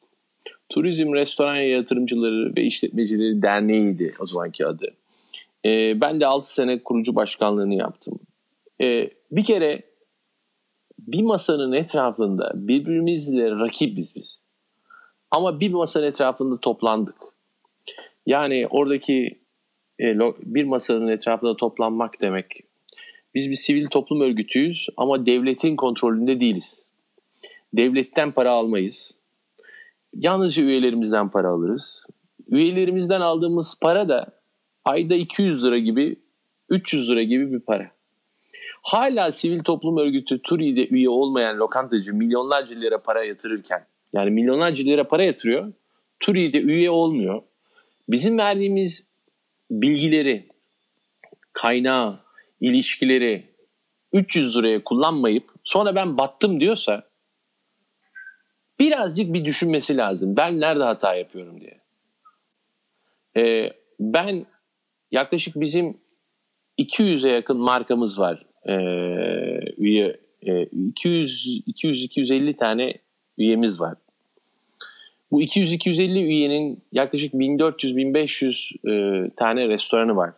Turizm 0.72 1.14
Restoran 1.14 1.56
Yatırımcıları 1.56 2.56
ve 2.56 2.62
İşletmecileri 2.62 3.42
Derneği'ydi 3.42 4.14
o 4.20 4.26
zamanki 4.26 4.66
adı. 4.66 4.94
Ee, 5.64 6.00
ben 6.00 6.20
de 6.20 6.26
6 6.26 6.54
sene 6.54 6.82
kurucu 6.82 7.14
başkanlığını 7.14 7.74
yaptım. 7.74 8.18
Ee, 8.80 9.10
bir 9.30 9.44
kere 9.44 9.82
bir 10.98 11.22
masanın 11.22 11.72
etrafında 11.72 12.52
birbirimizle 12.54 13.50
rakibiz 13.50 14.16
biz. 14.16 14.40
Ama 15.30 15.60
bir 15.60 15.70
masanın 15.70 16.06
etrafında 16.06 16.60
toplandık. 16.60 17.16
Yani 18.26 18.66
oradaki 18.70 19.38
e, 20.00 20.18
bir 20.42 20.64
masanın 20.64 21.08
etrafında 21.08 21.56
toplanmak 21.56 22.20
demek 22.20 22.46
biz 23.34 23.50
bir 23.50 23.54
sivil 23.54 23.86
toplum 23.86 24.20
örgütüyüz 24.20 24.88
ama 24.96 25.26
devletin 25.26 25.76
kontrolünde 25.76 26.40
değiliz. 26.40 26.88
Devletten 27.74 28.32
para 28.32 28.50
almayız. 28.50 29.21
Yalnızca 30.14 30.62
üyelerimizden 30.62 31.30
para 31.30 31.48
alırız. 31.48 32.04
Üyelerimizden 32.48 33.20
aldığımız 33.20 33.78
para 33.80 34.08
da 34.08 34.26
ayda 34.84 35.14
200 35.14 35.64
lira 35.64 35.78
gibi 35.78 36.16
300 36.68 37.10
lira 37.10 37.22
gibi 37.22 37.52
bir 37.52 37.60
para. 37.60 37.90
Hala 38.82 39.32
sivil 39.32 39.60
toplum 39.60 39.98
örgütü 39.98 40.42
TURİ'de 40.42 40.88
üye 40.88 41.08
olmayan 41.08 41.58
lokantacı 41.58 42.14
milyonlarca 42.14 42.76
lira 42.76 43.02
para 43.02 43.24
yatırırken 43.24 43.86
yani 44.12 44.30
milyonlarca 44.30 44.84
lira 44.84 45.08
para 45.08 45.24
yatırıyor. 45.24 45.72
TURİ'de 46.20 46.60
üye 46.60 46.90
olmuyor. 46.90 47.42
Bizim 48.08 48.38
verdiğimiz 48.38 49.06
bilgileri, 49.70 50.48
kaynağı, 51.52 52.20
ilişkileri 52.60 53.52
300 54.12 54.56
liraya 54.56 54.84
kullanmayıp 54.84 55.50
sonra 55.64 55.94
ben 55.94 56.18
battım 56.18 56.60
diyorsa 56.60 57.02
birazcık 58.80 59.32
bir 59.32 59.44
düşünmesi 59.44 59.96
lazım. 59.96 60.36
Ben 60.36 60.60
nerede 60.60 60.82
hata 60.82 61.14
yapıyorum 61.14 61.60
diye. 61.60 61.80
Ee, 63.36 63.72
ben 64.00 64.46
yaklaşık 65.10 65.60
bizim 65.60 65.96
200'e 66.78 67.30
yakın 67.30 67.56
markamız 67.56 68.18
var. 68.18 68.46
Ee, 68.66 68.72
üye 69.76 70.16
e, 70.42 70.62
200 70.62 71.46
200 71.66 72.02
250 72.02 72.56
tane 72.56 72.94
üyemiz 73.38 73.80
var. 73.80 73.94
Bu 75.32 75.42
200-250 75.42 76.24
üyenin 76.24 76.82
yaklaşık 76.92 77.34
1400-1500 77.34 79.26
e, 79.26 79.30
tane 79.30 79.68
restoranı 79.68 80.16
var. 80.16 80.30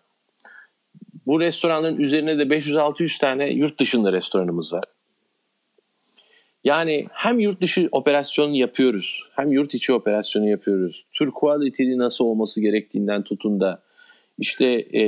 Bu 1.26 1.40
restoranların 1.40 1.96
üzerine 1.96 2.38
de 2.38 2.42
500-600 2.42 3.20
tane 3.20 3.50
yurt 3.50 3.80
dışında 3.80 4.12
restoranımız 4.12 4.72
var. 4.72 4.84
Yani 6.64 7.06
hem 7.12 7.40
yurt 7.40 7.60
dışı 7.60 7.88
operasyonu 7.92 8.56
yapıyoruz, 8.56 9.28
hem 9.36 9.52
yurt 9.52 9.74
içi 9.74 9.92
operasyonu 9.92 10.48
yapıyoruz. 10.48 11.04
Tur 11.12 11.30
quality'li 11.30 11.98
nasıl 11.98 12.24
olması 12.24 12.60
gerektiğinden 12.60 13.22
tutun 13.22 13.60
da 13.60 13.82
işte 14.38 14.66
e, 14.92 15.04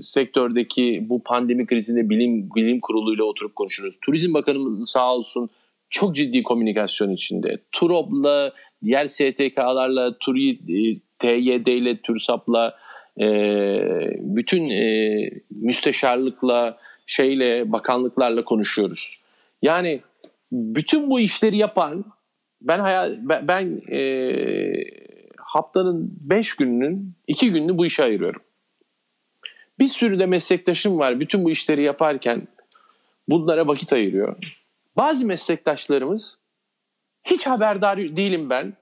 sektördeki 0.00 1.06
bu 1.08 1.22
pandemi 1.22 1.66
krizinde 1.66 2.10
bilim 2.10 2.48
bilim 2.56 2.80
kuruluyla 2.80 3.24
oturup 3.24 3.56
konuşuyoruz. 3.56 3.98
Turizm 4.00 4.34
Bakanımız 4.34 4.90
sağ 4.90 5.14
olsun 5.14 5.50
çok 5.90 6.16
ciddi 6.16 6.42
komünikasyon 6.42 7.10
içinde. 7.10 7.58
TUROB'la, 7.72 8.52
diğer 8.84 9.06
STK'larla, 9.06 10.18
TURİ, 10.18 10.50
e, 10.50 11.00
TYD 11.18 11.66
ile, 11.66 11.96
TÜRSAP'la, 11.96 12.76
e, 13.20 13.26
bütün 14.18 14.70
e, 14.70 15.30
müsteşarlıkla, 15.50 16.78
şeyle, 17.06 17.72
bakanlıklarla 17.72 18.44
konuşuyoruz. 18.44 19.20
Yani 19.62 20.00
bütün 20.52 21.10
bu 21.10 21.20
işleri 21.20 21.56
yapan 21.56 22.04
ben 22.62 22.78
hayal 22.78 23.18
ben, 23.48 23.82
e, 23.92 24.00
haftanın 25.36 26.18
5 26.20 26.56
gününün 26.56 27.14
2 27.26 27.52
gününü 27.52 27.78
bu 27.78 27.86
işe 27.86 28.02
ayırıyorum. 28.02 28.42
Bir 29.78 29.86
sürü 29.86 30.18
de 30.18 30.26
meslektaşım 30.26 30.98
var 30.98 31.20
bütün 31.20 31.44
bu 31.44 31.50
işleri 31.50 31.82
yaparken 31.82 32.48
bunlara 33.28 33.66
vakit 33.66 33.92
ayırıyor. 33.92 34.36
Bazı 34.96 35.26
meslektaşlarımız 35.26 36.38
hiç 37.24 37.46
haberdar 37.46 37.98
değilim 37.98 38.50
ben. 38.50 38.74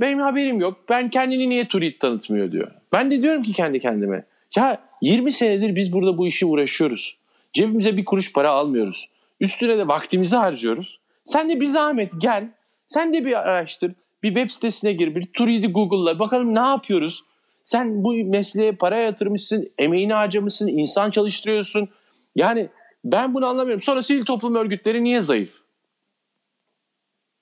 Benim 0.00 0.20
haberim 0.20 0.60
yok. 0.60 0.78
Ben 0.88 1.10
kendini 1.10 1.48
niye 1.48 1.68
Turit 1.68 2.00
tanıtmıyor 2.00 2.52
diyor. 2.52 2.70
Ben 2.92 3.10
de 3.10 3.22
diyorum 3.22 3.42
ki 3.42 3.52
kendi 3.52 3.80
kendime. 3.80 4.24
Ya 4.56 4.82
20 5.02 5.32
senedir 5.32 5.76
biz 5.76 5.92
burada 5.92 6.18
bu 6.18 6.26
işi 6.26 6.46
uğraşıyoruz. 6.46 7.16
Cebimize 7.52 7.96
bir 7.96 8.04
kuruş 8.04 8.32
para 8.32 8.50
almıyoruz. 8.50 9.08
Üstüne 9.44 9.78
de 9.78 9.88
vaktimizi 9.88 10.36
harcıyoruz. 10.36 11.00
Sen 11.24 11.50
de 11.50 11.60
bir 11.60 11.66
zahmet 11.66 12.12
gel. 12.18 12.48
Sen 12.86 13.14
de 13.14 13.24
bir 13.24 13.32
araştır. 13.32 13.92
Bir 14.22 14.28
web 14.34 14.50
sitesine 14.50 14.92
gir. 14.92 15.14
Bir 15.14 15.32
Turit'i 15.32 15.72
Google'la. 15.72 16.18
Bakalım 16.18 16.54
ne 16.54 16.60
yapıyoruz. 16.60 17.24
Sen 17.64 18.04
bu 18.04 18.12
mesleğe 18.12 18.72
para 18.72 18.96
yatırmışsın. 18.96 19.72
Emeğini 19.78 20.12
harcamışsın. 20.12 20.68
insan 20.68 21.10
çalıştırıyorsun. 21.10 21.88
Yani 22.36 22.68
ben 23.04 23.34
bunu 23.34 23.46
anlamıyorum. 23.46 23.82
Sonra 23.82 24.02
sivil 24.02 24.24
toplum 24.24 24.54
örgütleri 24.54 25.04
niye 25.04 25.20
zayıf? 25.20 25.54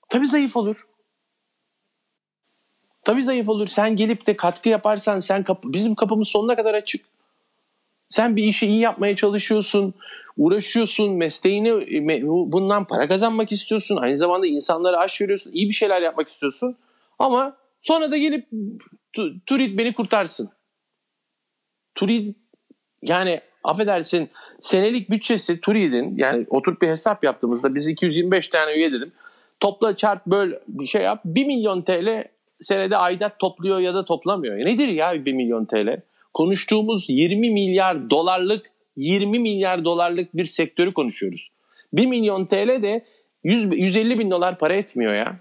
Tabii 0.09 0.27
zayıf 0.27 0.57
olur. 0.57 0.87
Tabii 3.05 3.23
zayıf 3.23 3.49
olur. 3.49 3.67
Sen 3.67 3.95
gelip 3.95 4.27
de 4.27 4.35
katkı 4.35 4.69
yaparsan 4.69 5.19
sen 5.19 5.43
kapı, 5.43 5.73
bizim 5.73 5.95
kapımız 5.95 6.27
sonuna 6.27 6.55
kadar 6.55 6.73
açık. 6.73 7.12
Sen 8.13 8.35
bir 8.35 8.43
işi 8.43 8.67
iyi 8.67 8.79
yapmaya 8.79 9.15
çalışıyorsun, 9.15 9.93
uğraşıyorsun, 10.37 11.11
mesleğini 11.13 11.69
me- 11.69 12.51
bundan 12.51 12.87
para 12.87 13.07
kazanmak 13.07 13.51
istiyorsun. 13.51 13.97
Aynı 13.97 14.17
zamanda 14.17 14.47
insanlara 14.47 14.97
aş 14.97 15.21
veriyorsun, 15.21 15.51
iyi 15.53 15.69
bir 15.69 15.73
şeyler 15.73 16.01
yapmak 16.01 16.27
istiyorsun. 16.27 16.75
Ama 17.19 17.57
sonra 17.81 18.11
da 18.11 18.17
gelip 18.17 18.47
tu- 19.13 19.39
Turit 19.45 19.77
beni 19.77 19.93
kurtarsın. 19.93 20.49
Turit 21.95 22.35
yani 23.01 23.41
affedersin 23.63 24.29
senelik 24.59 25.09
bütçesi 25.09 25.61
Turit'in 25.61 26.17
yani 26.17 26.45
oturup 26.49 26.81
bir 26.81 26.87
hesap 26.87 27.23
yaptığımızda 27.23 27.75
biz 27.75 27.87
225 27.87 28.47
tane 28.47 28.73
üye 28.73 28.91
dedim. 28.91 29.11
Topla 29.59 29.95
çarp 29.95 30.25
böl 30.25 30.53
bir 30.67 30.85
şey 30.85 31.01
yap. 31.01 31.21
1 31.25 31.45
milyon 31.45 31.81
TL 31.81 32.23
senede 32.59 32.97
aidat 32.97 33.39
topluyor 33.39 33.79
ya 33.79 33.93
da 33.93 34.05
toplamıyor. 34.05 34.57
Nedir 34.57 34.87
ya 34.87 35.25
1 35.25 35.33
milyon 35.33 35.65
TL? 35.65 36.01
Konuştuğumuz 36.33 37.09
20 37.09 37.49
milyar 37.49 38.09
dolarlık 38.09 38.71
20 38.97 39.39
milyar 39.39 39.85
dolarlık 39.85 40.37
bir 40.37 40.45
sektörü 40.45 40.93
konuşuyoruz. 40.93 41.49
1 41.93 42.05
milyon 42.05 42.45
TL 42.45 42.83
de 42.83 43.05
100, 43.43 43.65
150 43.77 44.19
bin 44.19 44.31
dolar 44.31 44.57
para 44.57 44.75
etmiyor 44.75 45.13
ya. 45.13 45.39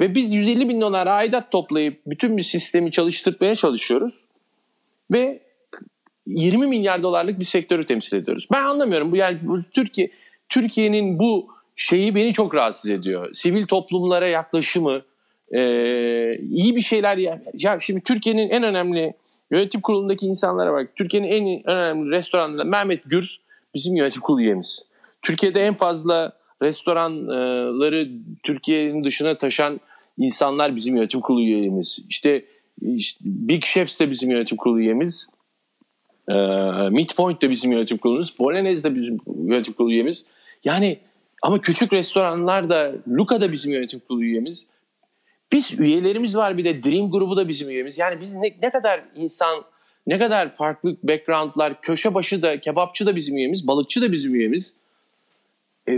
Ve 0.00 0.14
biz 0.14 0.34
150 0.34 0.68
bin 0.68 0.80
dolar 0.80 1.06
aidat 1.06 1.52
toplayıp 1.52 2.00
bütün 2.06 2.36
bir 2.36 2.42
sistemi 2.42 2.92
çalıştırmaya 2.92 3.56
çalışıyoruz. 3.56 4.14
Ve 5.12 5.40
20 6.26 6.66
milyar 6.66 7.02
dolarlık 7.02 7.38
bir 7.38 7.44
sektörü 7.44 7.84
temsil 7.86 8.16
ediyoruz. 8.16 8.46
Ben 8.52 8.60
anlamıyorum. 8.60 9.12
Bu 9.12 9.16
yani 9.16 9.38
bu 9.42 9.62
Türkiye 9.72 10.10
Türkiye'nin 10.48 11.18
bu 11.18 11.48
şeyi 11.76 12.14
beni 12.14 12.32
çok 12.32 12.54
rahatsız 12.54 12.90
ediyor. 12.90 13.34
Sivil 13.34 13.66
toplumlara 13.66 14.26
yaklaşımı 14.26 15.02
e, 15.54 15.60
iyi 16.38 16.76
bir 16.76 16.80
şeyler 16.80 17.16
ya, 17.16 17.42
ya 17.54 17.78
şimdi 17.78 18.00
Türkiye'nin 18.00 18.48
en 18.48 18.62
önemli 18.62 19.14
yönetim 19.50 19.80
kurulundaki 19.80 20.26
insanlara 20.26 20.72
bak. 20.72 20.96
Türkiye'nin 20.96 21.28
en 21.28 21.70
önemli 21.70 22.10
restoranlarından 22.10 22.66
Mehmet 22.66 23.02
Gürs 23.04 23.36
bizim 23.74 23.96
yönetim 23.96 24.22
kurulu 24.22 24.42
üyemiz. 24.42 24.86
Türkiye'de 25.22 25.60
en 25.60 25.74
fazla 25.74 26.32
restoranları 26.62 28.08
Türkiye'nin 28.42 29.04
dışına 29.04 29.38
taşan 29.38 29.80
insanlar 30.18 30.76
bizim 30.76 30.96
yönetim 30.96 31.20
kurulu 31.20 31.42
üyemiz. 31.42 31.98
İşte, 32.08 32.44
işte 32.82 33.20
Big 33.24 33.64
Chefs 33.64 34.00
de 34.00 34.10
bizim 34.10 34.30
yönetim 34.30 34.56
kurulu 34.56 34.80
üyemiz. 34.80 35.30
E, 36.28 36.34
Midpoint 36.90 37.42
de 37.42 37.50
bizim 37.50 37.72
yönetim 37.72 37.98
kurulumuz. 37.98 38.38
Bolognese 38.38 38.90
de 38.90 38.94
bizim 38.94 39.18
yönetim 39.26 39.74
kurulu 39.74 39.92
üyemiz. 39.92 40.24
Yani 40.64 40.98
ama 41.42 41.60
küçük 41.60 41.92
restoranlar 41.92 42.70
da 42.70 42.92
Luca 43.08 43.40
da 43.40 43.52
bizim 43.52 43.72
yönetim 43.72 44.00
kurulu 44.00 44.24
üyemiz. 44.24 44.66
Biz 45.54 45.72
üyelerimiz 45.80 46.36
var 46.36 46.58
bir 46.58 46.64
de 46.64 46.84
Dream 46.84 47.10
grubu 47.10 47.36
da 47.36 47.48
bizim 47.48 47.70
üyemiz. 47.70 47.98
Yani 47.98 48.20
biz 48.20 48.34
ne, 48.34 48.54
ne 48.62 48.70
kadar 48.70 49.04
insan, 49.16 49.64
ne 50.06 50.18
kadar 50.18 50.56
farklı 50.56 50.96
backgroundlar, 51.02 51.80
köşe 51.80 52.14
başı 52.14 52.42
da, 52.42 52.60
kebapçı 52.60 53.06
da 53.06 53.16
bizim 53.16 53.36
üyemiz, 53.36 53.66
balıkçı 53.66 54.00
da 54.00 54.12
bizim 54.12 54.34
üyemiz. 54.34 54.74
Ee, 55.88 55.92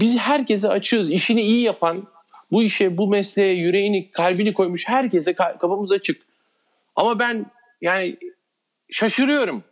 biz 0.00 0.18
herkese 0.18 0.68
açığız. 0.68 1.10
İşini 1.10 1.42
iyi 1.42 1.62
yapan, 1.62 2.06
bu 2.50 2.62
işe, 2.62 2.96
bu 2.96 3.08
mesleğe 3.08 3.54
yüreğini, 3.54 4.10
kalbini 4.10 4.54
koymuş 4.54 4.88
herkese 4.88 5.34
kapımız 5.34 5.92
açık. 5.92 6.22
Ama 6.96 7.18
ben 7.18 7.46
yani 7.80 8.16
şaşırıyorum. 8.90 9.64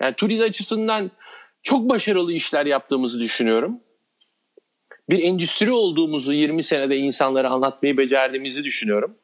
Yani 0.00 0.14
turizm 0.14 0.42
açısından 0.42 1.10
çok 1.62 1.88
başarılı 1.88 2.32
işler 2.32 2.66
yaptığımızı 2.66 3.20
düşünüyorum. 3.20 3.80
Bir 5.12 5.22
endüstri 5.22 5.72
olduğumuzu 5.72 6.32
20 6.32 6.62
senede 6.62 6.96
insanlara 6.96 7.50
anlatmayı 7.50 7.96
becerdiğimizi 7.96 8.64
düşünüyorum. 8.64 9.14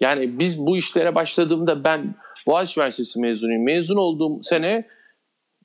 Yani 0.00 0.38
biz 0.38 0.58
bu 0.58 0.76
işlere 0.76 1.14
başladığımda 1.14 1.84
ben 1.84 2.14
Boğaziçi 2.46 2.80
Üniversitesi 2.80 3.20
mezunuyum. 3.20 3.64
Mezun 3.64 3.96
olduğum 3.96 4.42
sene 4.42 4.88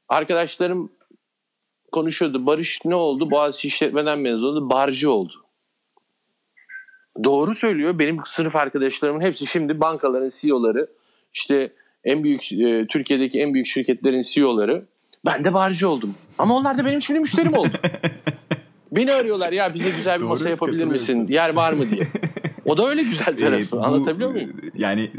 arkadaşlarım 0.09 0.91
konuşuyordu. 1.91 2.45
Barış 2.45 2.79
ne 2.85 2.95
oldu? 2.95 3.31
Boğaziçi 3.31 3.67
işletmeden 3.67 4.19
mezun 4.19 4.47
oldu. 4.47 4.69
Barcı 4.69 5.11
oldu. 5.11 5.33
Doğru 7.23 7.55
söylüyor. 7.55 7.99
Benim 7.99 8.17
sınıf 8.25 8.55
arkadaşlarımın 8.55 9.21
hepsi 9.21 9.47
şimdi 9.47 9.79
bankaların 9.79 10.29
CEO'ları. 10.39 10.89
İşte 11.33 11.73
en 12.03 12.23
büyük 12.23 12.53
e, 12.53 12.87
Türkiye'deki 12.87 13.41
en 13.41 13.53
büyük 13.53 13.67
şirketlerin 13.67 14.21
CEO'ları. 14.21 14.85
Ben 15.25 15.43
de 15.43 15.53
barcı 15.53 15.89
oldum. 15.89 16.15
Ama 16.37 16.55
onlar 16.55 16.77
da 16.77 16.85
benim 16.85 17.01
şimdi 17.01 17.19
müşterim 17.19 17.53
oldu. 17.53 17.71
Beni 18.95 19.13
arıyorlar 19.13 19.51
ya 19.51 19.73
bize 19.73 19.89
güzel 19.89 20.15
bir 20.15 20.21
Doğru, 20.21 20.29
masa 20.29 20.49
yapabilir 20.49 20.85
misin? 20.85 21.27
Yer 21.27 21.55
var 21.55 21.73
mı 21.73 21.89
diye. 21.89 22.07
O 22.65 22.77
da 22.77 22.89
öyle 22.89 23.03
güzel 23.03 23.37
tarafı. 23.37 23.75
Ee, 23.75 23.79
bu, 23.79 23.85
Anlatabiliyor 23.85 24.31
muyum? 24.31 24.51
Yani 24.77 25.11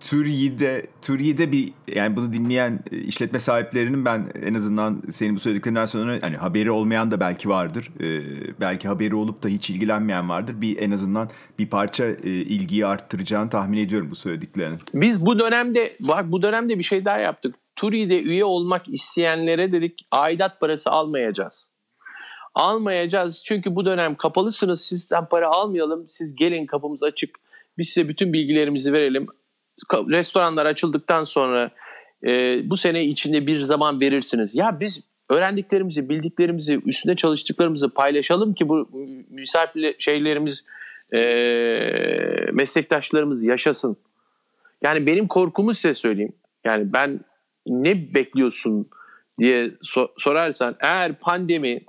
Türkiye'de 0.00 0.86
Türkiye'de 1.02 1.52
bir 1.52 1.72
yani 1.94 2.16
bunu 2.16 2.32
dinleyen 2.32 2.80
e, 2.92 2.98
işletme 2.98 3.38
sahiplerinin 3.38 4.04
ben 4.04 4.32
en 4.42 4.54
azından 4.54 5.02
senin 5.10 5.36
bu 5.36 5.40
söylediklerinden 5.40 5.84
sonra 5.84 6.18
hani 6.20 6.36
haberi 6.36 6.70
olmayan 6.70 7.10
da 7.10 7.20
belki 7.20 7.48
vardır. 7.48 7.90
Ee, 8.00 8.20
belki 8.60 8.88
haberi 8.88 9.14
olup 9.14 9.42
da 9.42 9.48
hiç 9.48 9.70
ilgilenmeyen 9.70 10.28
vardır. 10.28 10.60
Bir 10.60 10.78
en 10.78 10.90
azından 10.90 11.30
bir 11.58 11.70
parça 11.70 12.04
e, 12.06 12.30
ilgiyi 12.30 12.86
arttıracağını 12.86 13.50
tahmin 13.50 13.78
ediyorum 13.78 14.10
bu 14.10 14.16
söylediklerini. 14.16 14.78
Biz 14.94 15.26
bu 15.26 15.38
dönemde 15.38 15.92
bak 16.08 16.32
bu 16.32 16.42
dönemde 16.42 16.78
bir 16.78 16.84
şey 16.84 17.04
daha 17.04 17.18
yaptık. 17.18 17.54
Turi'de 17.76 18.22
üye 18.22 18.44
olmak 18.44 18.88
isteyenlere 18.88 19.72
dedik 19.72 20.06
aidat 20.12 20.60
parası 20.60 20.90
almayacağız. 20.90 21.75
Almayacağız 22.56 23.42
çünkü 23.44 23.74
bu 23.74 23.84
dönem 23.84 24.14
kapalısınız 24.14 24.84
sizden 24.84 25.28
para 25.28 25.48
almayalım. 25.48 26.04
Siz 26.08 26.34
gelin 26.34 26.66
kapımız 26.66 27.02
açık. 27.02 27.38
Biz 27.78 27.88
size 27.88 28.08
bütün 28.08 28.32
bilgilerimizi 28.32 28.92
verelim 28.92 29.26
restoranlar 29.92 30.66
açıldıktan 30.66 31.24
sonra 31.24 31.70
e, 32.26 32.60
bu 32.70 32.76
sene 32.76 33.04
içinde 33.04 33.46
bir 33.46 33.60
zaman 33.60 34.00
verirsiniz. 34.00 34.54
Ya 34.54 34.80
biz 34.80 35.00
öğrendiklerimizi, 35.30 36.08
bildiklerimizi, 36.08 36.80
üstünde 36.86 37.16
çalıştıklarımızı 37.16 37.88
paylaşalım 37.88 38.54
ki 38.54 38.68
bu 38.68 38.88
misafir 39.30 39.96
şeylerimiz, 39.98 40.64
e, 41.14 41.20
meslektaşlarımız 42.54 43.42
yaşasın. 43.42 43.96
Yani 44.82 45.06
benim 45.06 45.28
korkumu 45.28 45.74
size 45.74 45.94
söyleyeyim. 45.94 46.32
Yani 46.64 46.92
ben 46.92 47.20
ne 47.66 48.14
bekliyorsun 48.14 48.88
diye 49.40 49.66
so- 49.66 50.10
sorarsan 50.18 50.76
eğer 50.80 51.14
pandemi 51.14 51.80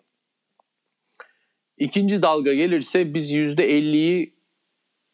ikinci 1.77 2.21
dalga 2.21 2.53
gelirse 2.53 3.13
biz 3.13 3.31
yüzde 3.31 3.63
elliyi 3.63 4.33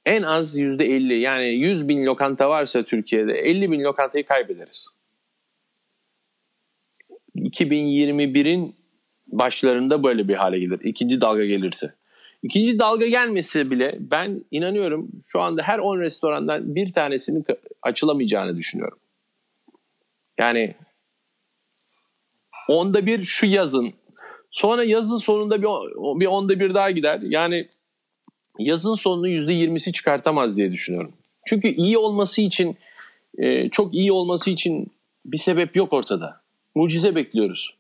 en 0.06 0.24
az 0.24 0.58
yüzde 0.58 0.86
50 0.86 1.20
yani 1.20 1.48
100 1.48 1.88
bin 1.88 2.06
lokanta 2.06 2.50
varsa 2.50 2.84
Türkiye'de 2.84 3.34
50 3.34 3.72
bin 3.72 3.84
lokantayı 3.84 4.26
kaybederiz. 4.26 4.88
2021'in 7.36 8.76
başlarında 9.28 10.04
böyle 10.04 10.28
bir 10.28 10.36
hale 10.36 10.60
gelir. 10.60 10.80
İkinci 10.84 11.22
dalga 11.22 11.46
gelirse. 11.46 11.94
İkinci 12.44 12.80
dalga 12.80 13.06
gelmesi 13.06 13.72
bile 13.72 13.98
ben 14.00 14.46
inanıyorum 14.52 15.12
şu 15.28 15.42
anda 15.42 15.62
her 15.64 15.80
10 15.80 16.00
restorandan 16.00 16.76
bir 16.76 16.90
tanesinin 16.90 17.46
açılamayacağını 17.82 18.58
düşünüyorum. 18.58 19.00
Yani 20.40 20.76
onda 22.68 23.06
bir 23.06 23.24
şu 23.24 23.46
yazın. 23.46 23.94
Sonra 24.54 24.84
yazın 24.84 25.18
sonunda 25.18 25.58
bir, 25.62 25.68
bir 26.20 26.26
onda 26.26 26.60
bir 26.60 26.74
daha 26.74 26.92
gider. 26.92 27.20
Yani 27.24 27.68
yazın 28.60 28.94
sonunu 28.94 29.30
%20'si 29.30 29.92
çıkartamaz 29.92 30.58
diye 30.58 30.72
düşünüyorum. 30.72 31.12
Çünkü 31.46 31.68
iyi 31.68 31.98
olması 31.98 32.42
için 32.42 32.78
e, 33.38 33.70
çok 33.70 33.94
iyi 33.94 34.12
olması 34.12 34.52
için 34.52 34.88
bir 35.26 35.38
sebep 35.38 35.76
yok 35.76 35.94
ortada. 35.94 36.42
Mucize 36.76 37.16
bekliyoruz. 37.16 37.74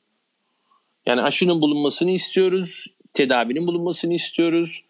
Yani 1.05 1.21
aşının 1.21 1.61
bulunmasını 1.61 2.11
istiyoruz, 2.11 2.87
tedavinin 3.13 3.67
bulunmasını 3.67 4.13
istiyoruz. 4.13 4.83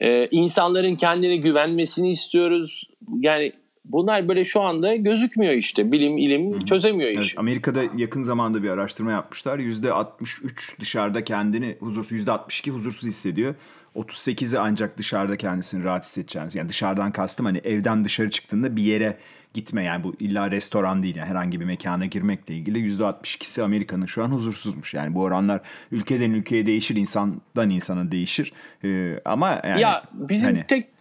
Ee, 0.00 0.28
insanların 0.30 0.96
kendine 0.96 1.36
güvenmesini 1.36 2.10
istiyoruz. 2.10 2.84
Yani 3.20 3.52
bunlar 3.84 4.28
böyle 4.28 4.44
şu 4.44 4.60
anda 4.60 4.96
gözükmüyor 4.96 5.52
işte. 5.52 5.92
Bilim, 5.92 6.18
ilim 6.18 6.64
çözemiyor 6.64 7.10
iş. 7.10 7.18
Evet, 7.18 7.38
Amerika'da 7.38 7.82
yakın 7.96 8.22
zamanda 8.22 8.62
bir 8.62 8.70
araştırma 8.70 9.12
yapmışlar. 9.12 9.58
%63 9.58 10.80
dışarıda 10.80 11.24
kendini 11.24 11.76
huzursuz, 11.80 12.26
%62 12.26 12.70
huzursuz 12.70 13.08
hissediyor. 13.08 13.54
38'i 13.96 14.58
ancak 14.58 14.98
dışarıda 14.98 15.36
kendisini 15.36 15.84
rahat 15.84 16.04
hissedeceğiniz. 16.04 16.54
Yani 16.54 16.68
dışarıdan 16.68 17.12
kastım 17.12 17.46
hani 17.46 17.58
evden 17.58 18.04
dışarı 18.04 18.30
çıktığında 18.30 18.76
bir 18.76 18.82
yere 18.82 19.16
gitme 19.54 19.84
yani 19.84 20.04
bu 20.04 20.14
illa 20.20 20.50
restoran 20.50 21.02
değil 21.02 21.16
yani 21.16 21.28
herhangi 21.28 21.60
bir 21.60 21.64
mekana 21.64 22.06
girmekle 22.06 22.54
ilgili 22.54 22.78
%62'si 22.78 23.62
Amerika'nın 23.62 24.06
şu 24.06 24.24
an 24.24 24.28
huzursuzmuş. 24.28 24.94
Yani 24.94 25.14
bu 25.14 25.22
oranlar 25.22 25.60
ülkeden 25.90 26.30
ülkeye 26.30 26.66
değişir, 26.66 26.96
insandan 26.96 27.70
insana 27.70 28.12
değişir. 28.12 28.52
Ee, 28.84 29.20
ama 29.24 29.60
yani 29.64 29.80
Ya 29.80 30.02
bizim 30.12 30.48
hani... 30.48 30.64
tek 30.66 30.91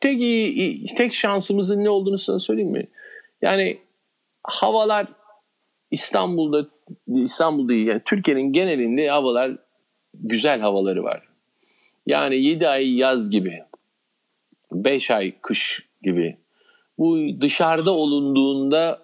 tek 0.00 0.96
tek 0.96 1.14
şansımızın 1.14 1.84
ne 1.84 1.90
olduğunu 1.90 2.18
sana 2.18 2.38
söyleyeyim 2.38 2.70
mi? 2.70 2.88
Yani 3.42 3.78
havalar 4.42 5.06
İstanbul'da 5.90 6.68
İstanbul 7.08 7.68
değil 7.68 7.86
yani 7.86 8.02
Türkiye'nin 8.04 8.52
genelinde 8.52 9.08
havalar 9.08 9.56
güzel 10.14 10.60
havaları 10.60 11.04
var. 11.04 11.22
Yani 12.06 12.42
7 12.42 12.68
ay 12.68 12.96
yaz 12.96 13.30
gibi, 13.30 13.62
5 14.72 15.10
ay 15.10 15.32
kış 15.42 15.88
gibi. 16.02 16.36
Bu 16.98 17.18
dışarıda 17.40 17.90
olunduğunda 17.90 19.02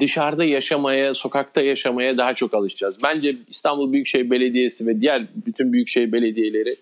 dışarıda 0.00 0.44
yaşamaya, 0.44 1.14
sokakta 1.14 1.62
yaşamaya 1.62 2.18
daha 2.18 2.34
çok 2.34 2.54
alışacağız. 2.54 2.96
Bence 3.02 3.36
İstanbul 3.48 3.92
Büyükşehir 3.92 4.30
Belediyesi 4.30 4.86
ve 4.86 5.00
diğer 5.00 5.26
bütün 5.46 5.72
büyükşehir 5.72 6.12
belediyeleri 6.12 6.76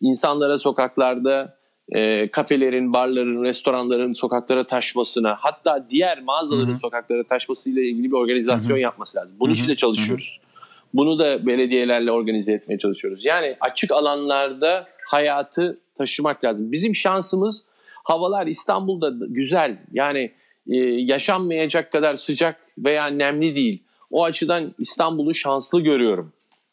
insanlara 0.00 0.58
sokaklarda 0.58 1.59
e, 1.90 2.28
kafelerin, 2.28 2.92
barların, 2.92 3.44
restoranların 3.44 4.12
sokaklara 4.12 4.64
taşmasına 4.64 5.36
hatta 5.40 5.86
diğer 5.90 6.22
mağazaların 6.22 6.66
Hı-hı. 6.66 6.76
sokaklara 6.76 7.24
taşmasıyla 7.24 7.82
ilgili 7.82 8.04
bir 8.04 8.16
organizasyon 8.16 8.76
Hı-hı. 8.76 8.82
yapması 8.82 9.18
lazım. 9.18 9.36
Bunun 9.40 9.52
için 9.52 9.68
de 9.68 9.76
çalışıyoruz. 9.76 10.38
Hı-hı. 10.40 10.50
Bunu 10.94 11.18
da 11.18 11.46
belediyelerle 11.46 12.12
organize 12.12 12.52
etmeye 12.52 12.78
çalışıyoruz. 12.78 13.24
Yani 13.24 13.56
açık 13.60 13.90
alanlarda 13.90 14.88
hayatı 15.08 15.78
taşımak 15.94 16.44
lazım. 16.44 16.72
Bizim 16.72 16.94
şansımız 16.94 17.64
havalar 18.04 18.46
İstanbul'da 18.46 19.26
güzel. 19.28 19.78
Yani 19.92 20.32
e, 20.68 20.76
yaşanmayacak 20.86 21.92
kadar 21.92 22.16
sıcak 22.16 22.56
veya 22.78 23.06
nemli 23.06 23.56
değil. 23.56 23.82
O 24.10 24.24
açıdan 24.24 24.74
İstanbul'u 24.78 25.34
şanslı 25.34 25.80
görüyorum. 25.80 26.32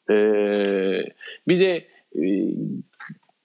E, 0.10 0.16
bir 1.48 1.60
de 1.60 1.86
e, 2.16 2.24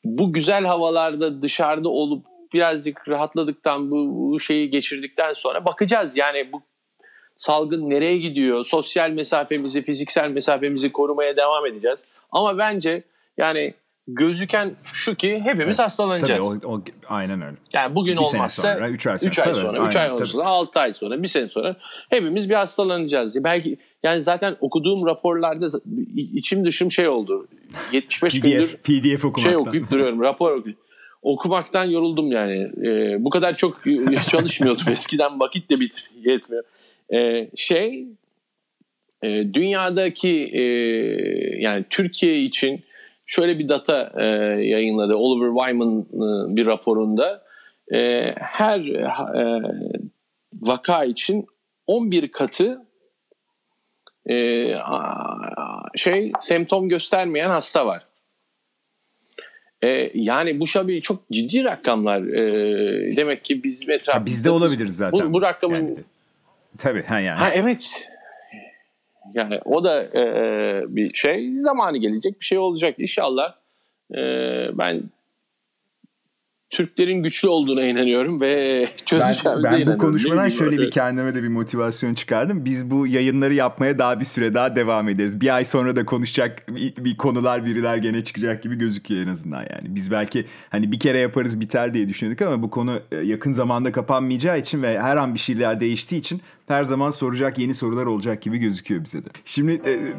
bu 0.04 0.32
güzel 0.32 0.64
havalarda 0.64 1.42
dışarıda 1.42 1.88
olup 1.88 2.26
birazcık 2.52 3.08
rahatladıktan 3.08 3.90
bu, 3.90 3.96
bu 4.14 4.40
şeyi 4.40 4.70
geçirdikten 4.70 5.32
sonra 5.32 5.64
bakacağız. 5.64 6.16
Yani 6.16 6.52
bu 6.52 6.62
salgın 7.36 7.90
nereye 7.90 8.18
gidiyor? 8.18 8.64
Sosyal 8.64 9.10
mesafemizi, 9.10 9.82
fiziksel 9.82 10.30
mesafemizi 10.30 10.92
korumaya 10.92 11.36
devam 11.36 11.66
edeceğiz. 11.66 12.04
Ama 12.30 12.58
bence 12.58 13.02
yani 13.36 13.74
gözüken 14.08 14.76
şu 14.92 15.14
ki 15.14 15.40
hepimiz 15.44 15.80
evet. 15.80 15.86
hastalanacağız. 15.86 16.54
Tabii 16.54 16.66
o, 16.66 16.74
o, 16.74 16.82
aynen 17.08 17.42
öyle. 17.42 17.56
Yani 17.72 17.94
bugün 17.94 18.16
bir 18.16 18.20
olmazsa 18.20 18.88
3 18.88 19.06
ay 19.06 19.18
sonra, 19.18 19.28
3 19.30 19.38
ay 19.38 19.54
sonra, 19.54 19.86
3 19.86 19.96
ay, 19.96 20.10
ay 20.10 20.26
sonra, 20.26 20.44
6 20.44 20.80
ay 20.80 20.92
sonra, 20.92 21.22
1 21.22 21.28
sene 21.28 21.48
sonra 21.48 21.76
hepimiz 22.10 22.50
bir 22.50 22.54
hastalanacağız. 22.54 23.44
Belki 23.44 23.76
yani 24.02 24.22
zaten 24.22 24.56
okuduğum 24.60 25.06
raporlarda 25.06 25.68
içim 26.16 26.64
dışım 26.64 26.90
şey 26.90 27.08
oldu. 27.08 27.48
75 27.92 28.32
PDF, 28.32 28.42
gündür 28.42 28.76
PDF 28.76 29.24
okumaktan. 29.24 29.50
şey 29.50 29.56
okuyup 29.56 29.90
duruyorum, 29.90 30.20
rapor 30.20 30.52
okuyup. 30.52 30.78
Okumaktan 31.22 31.84
yoruldum 31.84 32.32
yani. 32.32 32.70
Ee, 32.86 33.24
bu 33.24 33.30
kadar 33.30 33.56
çok 33.56 33.80
çalışmıyordum 34.28 34.84
eskiden 34.92 35.40
vakit 35.40 35.70
de 35.70 35.80
bit 35.80 36.10
yetmiyor. 36.24 36.64
Ee, 37.12 37.50
şey 37.56 38.06
e, 39.22 39.54
dünyadaki 39.54 40.50
e, 40.52 40.62
yani 41.60 41.84
Türkiye 41.90 42.40
için 42.40 42.84
şöyle 43.32 43.58
bir 43.58 43.68
data 43.68 44.12
e, 44.16 44.24
yayınladı. 44.64 45.16
Oliver 45.16 45.50
Wyman'ın 45.58 46.56
bir 46.56 46.66
raporunda 46.66 47.44
e, 47.94 48.32
her 48.38 48.80
e, 48.80 49.62
vaka 50.60 51.04
için 51.04 51.46
11 51.86 52.32
katı 52.32 52.82
e, 54.30 54.66
şey 55.96 56.32
semptom 56.40 56.88
göstermeyen 56.88 57.50
hasta 57.50 57.86
var. 57.86 58.06
E, 59.82 60.10
yani 60.14 60.60
bu 60.60 60.66
şabi 60.66 61.02
çok 61.02 61.30
ciddi 61.30 61.64
rakamlar. 61.64 62.22
E, 62.22 63.16
demek 63.16 63.44
ki 63.44 63.64
bizim 63.64 63.90
etrafımızda... 63.90 64.26
bizde 64.26 64.50
olabiliriz 64.50 64.96
zaten. 64.96 65.28
Bu, 65.28 65.32
bu 65.32 65.42
rakamın... 65.42 65.76
Yani, 65.76 65.96
tabii 66.78 67.02
ha 67.02 67.20
yani. 67.20 67.38
Ha, 67.38 67.50
evet. 67.54 68.08
Yani 69.34 69.60
o 69.64 69.84
da 69.84 70.02
e, 70.02 70.84
bir 70.88 71.14
şey 71.14 71.58
zamanı 71.58 71.98
gelecek 71.98 72.40
bir 72.40 72.44
şey 72.44 72.58
olacak 72.58 72.94
inşallah. 72.98 73.54
E, 74.14 74.20
ben 74.78 75.02
Türklerin 76.72 77.22
güçlü 77.22 77.48
olduğuna 77.48 77.84
inanıyorum 77.84 78.40
ve 78.40 78.88
çözeceğimize 79.06 79.44
ben, 79.44 79.54
ben 79.54 79.68
inanıyorum. 79.68 79.86
Ben 79.86 79.98
bu 79.98 80.02
konuşmadan 80.02 80.48
şöyle 80.48 80.78
bir 80.78 80.90
kendime 80.90 81.34
de 81.34 81.42
bir 81.42 81.48
motivasyon 81.48 82.14
çıkardım. 82.14 82.64
Biz 82.64 82.90
bu 82.90 83.06
yayınları 83.06 83.54
yapmaya 83.54 83.98
daha 83.98 84.20
bir 84.20 84.24
süre 84.24 84.54
daha 84.54 84.76
devam 84.76 85.08
ederiz. 85.08 85.40
Bir 85.40 85.54
ay 85.54 85.64
sonra 85.64 85.96
da 85.96 86.06
konuşacak 86.06 86.68
bir, 86.68 86.96
bir 86.96 87.16
konular 87.16 87.66
biriler 87.66 87.96
gene 87.96 88.24
çıkacak 88.24 88.62
gibi 88.62 88.78
gözüküyor 88.78 89.22
en 89.22 89.28
azından 89.28 89.60
yani. 89.60 89.94
Biz 89.94 90.10
belki 90.10 90.46
hani 90.70 90.92
bir 90.92 91.00
kere 91.00 91.18
yaparız 91.18 91.60
biter 91.60 91.94
diye 91.94 92.08
düşünüyorduk 92.08 92.46
ama 92.46 92.62
bu 92.62 92.70
konu 92.70 93.00
e, 93.12 93.16
yakın 93.16 93.52
zamanda 93.52 93.92
kapanmayacağı 93.92 94.58
için 94.58 94.82
ve 94.82 95.00
her 95.00 95.16
an 95.16 95.34
bir 95.34 95.40
şeyler 95.40 95.80
değiştiği 95.80 96.20
için 96.20 96.40
her 96.68 96.84
zaman 96.84 97.10
soracak 97.10 97.58
yeni 97.58 97.74
sorular 97.74 98.06
olacak 98.06 98.42
gibi 98.42 98.58
gözüküyor 98.58 99.04
bize 99.04 99.24
de. 99.24 99.28
Şimdi 99.44 99.72
e, 99.72 100.12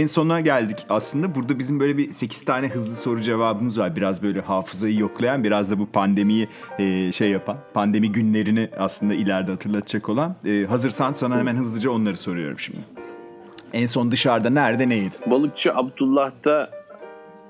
en 0.00 0.06
sona 0.06 0.40
geldik 0.40 0.86
aslında. 0.88 1.34
Burada 1.34 1.58
bizim 1.58 1.80
böyle 1.80 1.98
bir 1.98 2.12
8 2.12 2.44
tane 2.44 2.68
hızlı 2.68 2.96
soru 2.96 3.20
cevabımız 3.20 3.78
var. 3.78 3.96
Biraz 3.96 4.22
böyle 4.22 4.40
hafızayı 4.40 4.98
yoklayan, 4.98 5.44
biraz 5.44 5.70
da 5.70 5.78
bu 5.78 5.86
pandemiyi 5.86 6.48
e, 6.78 7.12
şey 7.12 7.30
yapan, 7.30 7.56
pandemi 7.74 8.12
günlerini 8.12 8.68
aslında 8.78 9.14
ileride 9.14 9.50
hatırlatacak 9.50 10.08
olan. 10.08 10.36
E, 10.44 10.66
hazırsan 10.68 11.12
sana 11.12 11.38
hemen 11.38 11.56
hızlıca 11.56 11.90
onları 11.90 12.16
soruyorum 12.16 12.58
şimdi. 12.58 12.80
En 13.72 13.86
son 13.86 14.10
dışarıda 14.10 14.50
nerede 14.50 14.88
ne 14.88 14.94
yedin? 14.94 15.10
Balıkçı 15.26 15.74
Abdullah'ta 15.74 16.70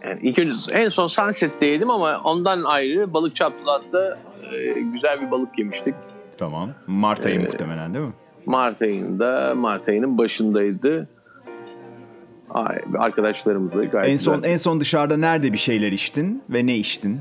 yani 0.04 0.18
ilk 0.22 0.38
önce 0.38 0.52
en 0.72 0.88
son 0.88 1.08
Sunset'te 1.08 1.66
yedim 1.66 1.90
ama 1.90 2.20
ondan 2.24 2.62
ayrı 2.62 3.12
Balıkçı 3.12 3.44
Abdullah'ta 3.44 4.18
e, 4.52 4.80
güzel 4.80 5.20
bir 5.20 5.30
balık 5.30 5.58
yemiştik. 5.58 5.94
Tamam. 6.38 6.70
Mart 6.86 7.26
ayı 7.26 7.40
ee, 7.40 7.44
muhtemelen 7.44 7.94
değil 7.94 8.06
mi? 8.06 8.12
Mart 8.46 8.82
ayında, 8.82 9.54
Mart 9.54 9.88
ayının 9.88 10.18
başındaydı. 10.18 11.08
Arkadaşlarımızla 12.98 13.84
gayet 13.84 14.12
En 14.12 14.16
son 14.16 14.36
güzel. 14.36 14.52
en 14.52 14.56
son 14.56 14.80
dışarıda 14.80 15.16
nerede 15.16 15.52
bir 15.52 15.58
şeyler 15.58 15.92
içtin 15.92 16.42
ve 16.50 16.66
ne 16.66 16.76
içtin? 16.76 17.18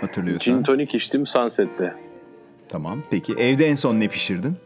Hatırlıyorsan. 0.00 0.54
Gin 0.54 0.62
tonic 0.62 0.96
içtim 0.96 1.26
Sunset'te. 1.26 1.94
Tamam. 2.68 3.02
Peki 3.10 3.32
evde 3.34 3.66
en 3.66 3.74
son 3.74 4.00
ne 4.00 4.08
pişirdin? 4.08 4.56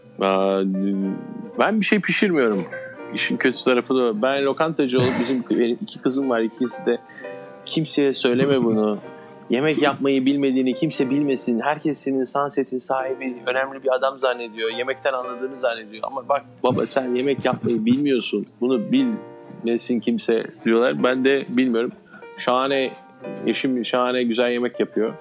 Ben 1.59 1.81
bir 1.81 1.87
şey 1.87 2.01
pişirmiyorum. 2.01 2.65
İşin 3.15 3.37
kötü 3.37 3.65
tarafı 3.65 3.95
da 3.95 4.23
ben 4.23 4.45
lokantacı 4.45 4.99
olup 4.99 5.13
bizim 5.21 5.45
iki 5.81 5.99
kızım 6.03 6.31
var 6.31 6.41
ikisi 6.41 6.87
de 6.87 6.99
kimseye 7.67 8.15
söyleme 8.15 8.65
bunu. 8.65 8.99
Yemek 9.53 9.83
yapmayı 9.83 10.27
bilmediğini 10.27 10.75
kimse 10.75 11.11
bilmesin. 11.11 11.61
Herkes 11.61 11.99
senin 11.99 12.25
Sunset'in 12.25 12.79
sahibi, 12.79 13.37
önemli 13.47 13.83
bir 13.83 13.95
adam 13.95 14.19
zannediyor. 14.19 14.71
Yemekten 14.71 15.13
anladığını 15.13 15.59
zannediyor. 15.59 16.03
Ama 16.07 16.29
bak 16.29 16.45
baba 16.63 16.87
sen 16.87 17.15
yemek 17.15 17.45
yapmayı 17.45 17.85
bilmiyorsun. 17.85 18.47
Bunu 18.61 18.81
bilmesin 18.93 20.01
kimse 20.01 20.45
diyorlar. 20.65 21.05
Ben 21.05 21.25
de 21.25 21.45
bilmiyorum. 21.49 21.93
Şahane, 22.39 22.93
eşim 23.47 23.85
şahane 23.85 24.23
güzel 24.23 24.53
yemek 24.53 24.81
yapıyor. 24.81 25.15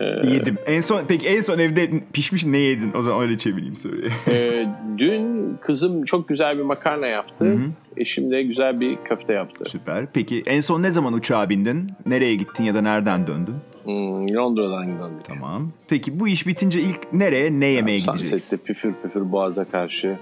Ee, 0.00 0.04
Yedim. 0.04 0.58
En 0.66 0.80
son 0.80 1.00
peki 1.08 1.28
en 1.28 1.40
son 1.40 1.58
evde 1.58 1.90
pişmiş 2.12 2.44
ne 2.44 2.58
yedin? 2.58 2.92
O 2.94 3.02
zaman 3.02 3.20
öyle 3.22 3.38
çevireyim 3.38 3.76
soruyu. 3.76 4.08
e, 4.28 4.66
dün 4.98 5.56
kızım 5.60 6.04
çok 6.04 6.28
güzel 6.28 6.58
bir 6.58 6.62
makarna 6.62 7.06
yaptı. 7.06 7.44
Hı-hı. 7.44 7.70
Eşim 7.96 8.30
de 8.30 8.42
güzel 8.42 8.80
bir 8.80 8.96
köfte 8.96 9.32
yaptı. 9.32 9.64
Süper. 9.68 10.06
Peki 10.12 10.42
en 10.46 10.60
son 10.60 10.82
ne 10.82 10.90
zaman 10.90 11.12
uçağa 11.12 11.48
bindin? 11.48 11.92
Nereye 12.06 12.34
gittin 12.34 12.64
ya 12.64 12.74
da 12.74 12.82
nereden 12.82 13.26
döndün? 13.26 13.54
Hmm, 13.84 14.34
Londra'dan 14.34 14.86
döndüm. 14.86 15.18
Tamam. 15.24 15.72
Peki 15.88 16.20
bu 16.20 16.28
iş 16.28 16.46
bitince 16.46 16.80
ilk 16.80 17.12
nereye 17.12 17.60
ne 17.60 17.66
yemeye 17.66 17.98
yani, 17.98 18.06
gideceksin? 18.06 18.36
Sunset'te 18.36 18.56
püfür 18.56 18.94
püfür 19.02 19.32
boğaza 19.32 19.64
karşı 19.64 20.16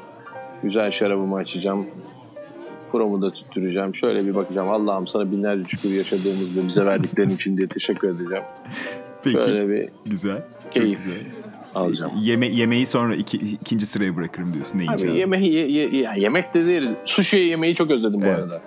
güzel 0.62 0.90
şarabımı 0.90 1.36
açacağım. 1.36 1.86
Kuromu 2.92 3.22
da 3.22 3.30
tutturacağım. 3.30 3.94
Şöyle 3.94 4.26
bir 4.26 4.34
bakacağım. 4.34 4.68
Allah'ım 4.68 5.06
sana 5.06 5.32
binlerce 5.32 5.64
şükür 5.68 5.90
yaşadığımız 5.90 6.56
ve 6.56 6.66
bize 6.68 6.86
verdiklerin 6.86 7.30
için 7.30 7.56
diye 7.56 7.68
teşekkür 7.68 8.08
edeceğim. 8.08 8.44
Peki. 9.24 9.36
Böyle 9.36 9.68
bir 9.68 9.88
güzel. 10.06 10.42
Keyif 10.70 11.04
güzel. 11.04 11.20
alacağım. 11.74 12.12
Yeme 12.20 12.46
yemeği 12.46 12.86
sonra 12.86 13.14
iki, 13.14 13.36
ikinci 13.36 13.86
sıraya 13.86 14.16
bırakırım 14.16 14.54
diyorsun. 14.54 14.78
Ne 14.78 14.82
yiyeceğim? 14.82 15.14
yemeği, 15.16 15.52
ye, 15.52 15.68
ye, 15.68 15.88
ya 16.02 16.14
yemek 16.14 16.54
de 16.54 16.66
değil. 16.66 16.90
Sushi 17.04 17.36
yemeği 17.36 17.74
çok 17.74 17.90
özledim 17.90 18.20
bu 18.20 18.24
evet. 18.24 18.38
arada. 18.38 18.62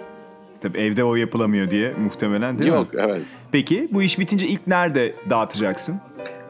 Tabii 0.62 0.78
evde 0.78 1.04
o 1.04 1.16
yapılamıyor 1.16 1.72
diye 1.72 1.94
muhtemelen 1.94 2.60
değil 2.60 2.72
Yok, 2.72 2.94
mi? 2.94 3.00
Yok 3.00 3.10
evet. 3.10 3.22
Peki 3.52 3.88
bu 3.92 4.04
iş 4.04 4.20
bitince 4.20 4.48
ilk 4.48 4.68
nerede 4.68 5.14
dağıtacaksın? 5.30 6.00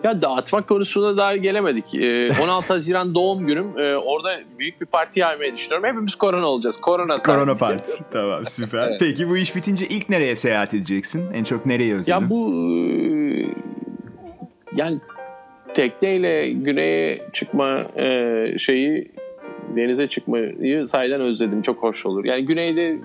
Ya 0.03 0.21
dağıtmak 0.21 0.67
konusunda 0.67 1.17
daha 1.17 1.35
gelemedik. 1.35 1.95
Ee, 1.95 2.31
16 2.43 2.73
Haziran 2.73 3.15
doğum 3.15 3.47
günüm. 3.47 3.77
Ee, 3.77 3.95
orada 3.95 4.39
büyük 4.59 4.81
bir 4.81 4.85
parti 4.85 5.19
yapmayı 5.19 5.53
düşünüyorum. 5.53 5.89
Hepimiz 5.89 6.15
korona 6.15 6.45
olacağız. 6.45 6.77
Korona 6.77 7.17
Korona 7.17 7.53
partisi. 7.53 8.03
tamam 8.11 8.45
süper. 8.45 8.87
evet. 8.87 8.97
Peki 8.99 9.29
bu 9.29 9.37
iş 9.37 9.55
bitince 9.55 9.87
ilk 9.87 10.09
nereye 10.09 10.35
seyahat 10.35 10.73
edeceksin? 10.73 11.31
En 11.33 11.43
çok 11.43 11.65
nereye 11.65 11.95
özledin? 11.95 12.11
Ya 12.11 12.29
bu 12.29 12.53
yani 14.77 14.99
tekneyle 15.73 16.49
güneye 16.51 17.21
çıkma 17.33 17.85
e, 17.97 18.45
şeyi 18.57 19.11
denize 19.75 20.07
çıkmayı 20.07 20.87
sahiden 20.87 21.21
özledim. 21.21 21.61
Çok 21.61 21.83
hoş 21.83 22.05
olur. 22.05 22.25
Yani 22.25 22.45
güneyde 22.45 22.97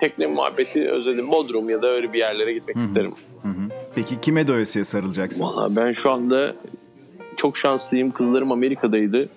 tekne 0.00 0.26
muhabbeti 0.26 0.90
özledim. 0.90 1.30
Bodrum 1.30 1.70
ya 1.70 1.82
da 1.82 1.88
öyle 1.88 2.12
bir 2.12 2.18
yerlere 2.18 2.52
gitmek 2.52 2.76
Hı-hı. 2.76 2.84
isterim. 2.84 3.12
Hı-hı. 3.42 3.68
Peki 3.94 4.20
kime 4.20 4.48
doyasıya 4.48 4.84
sarılacaksın? 4.84 5.44
Valla 5.44 5.76
ben 5.76 5.92
şu 5.92 6.10
anda 6.10 6.54
çok 7.36 7.58
şanslıyım. 7.58 8.10
Kızlarım 8.10 8.52
Amerika'daydı. 8.52 9.28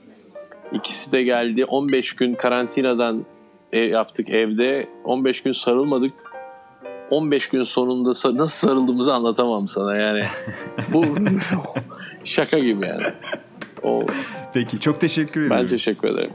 İkisi 0.71 1.11
de 1.11 1.23
geldi. 1.23 1.65
15 1.65 2.13
gün 2.13 2.35
karantinadan 2.35 3.25
ev 3.73 3.89
yaptık 3.89 4.29
evde. 4.29 4.87
15 5.03 5.41
gün 5.41 5.51
sarılmadık. 5.51 6.13
15 7.09 7.49
gün 7.49 7.63
sonunda 7.63 8.09
nasıl 8.09 8.67
sarıldığımızı 8.67 9.13
anlatamam 9.13 9.67
sana 9.67 9.97
yani. 9.97 10.23
Bu 10.93 11.05
şaka 12.23 12.59
gibi 12.59 12.87
yani. 12.87 13.03
O... 13.83 14.05
Peki 14.53 14.79
çok 14.79 15.01
teşekkür 15.01 15.41
ederim. 15.41 15.57
Ben 15.59 15.65
teşekkür 15.65 16.07
ederim. 16.07 16.31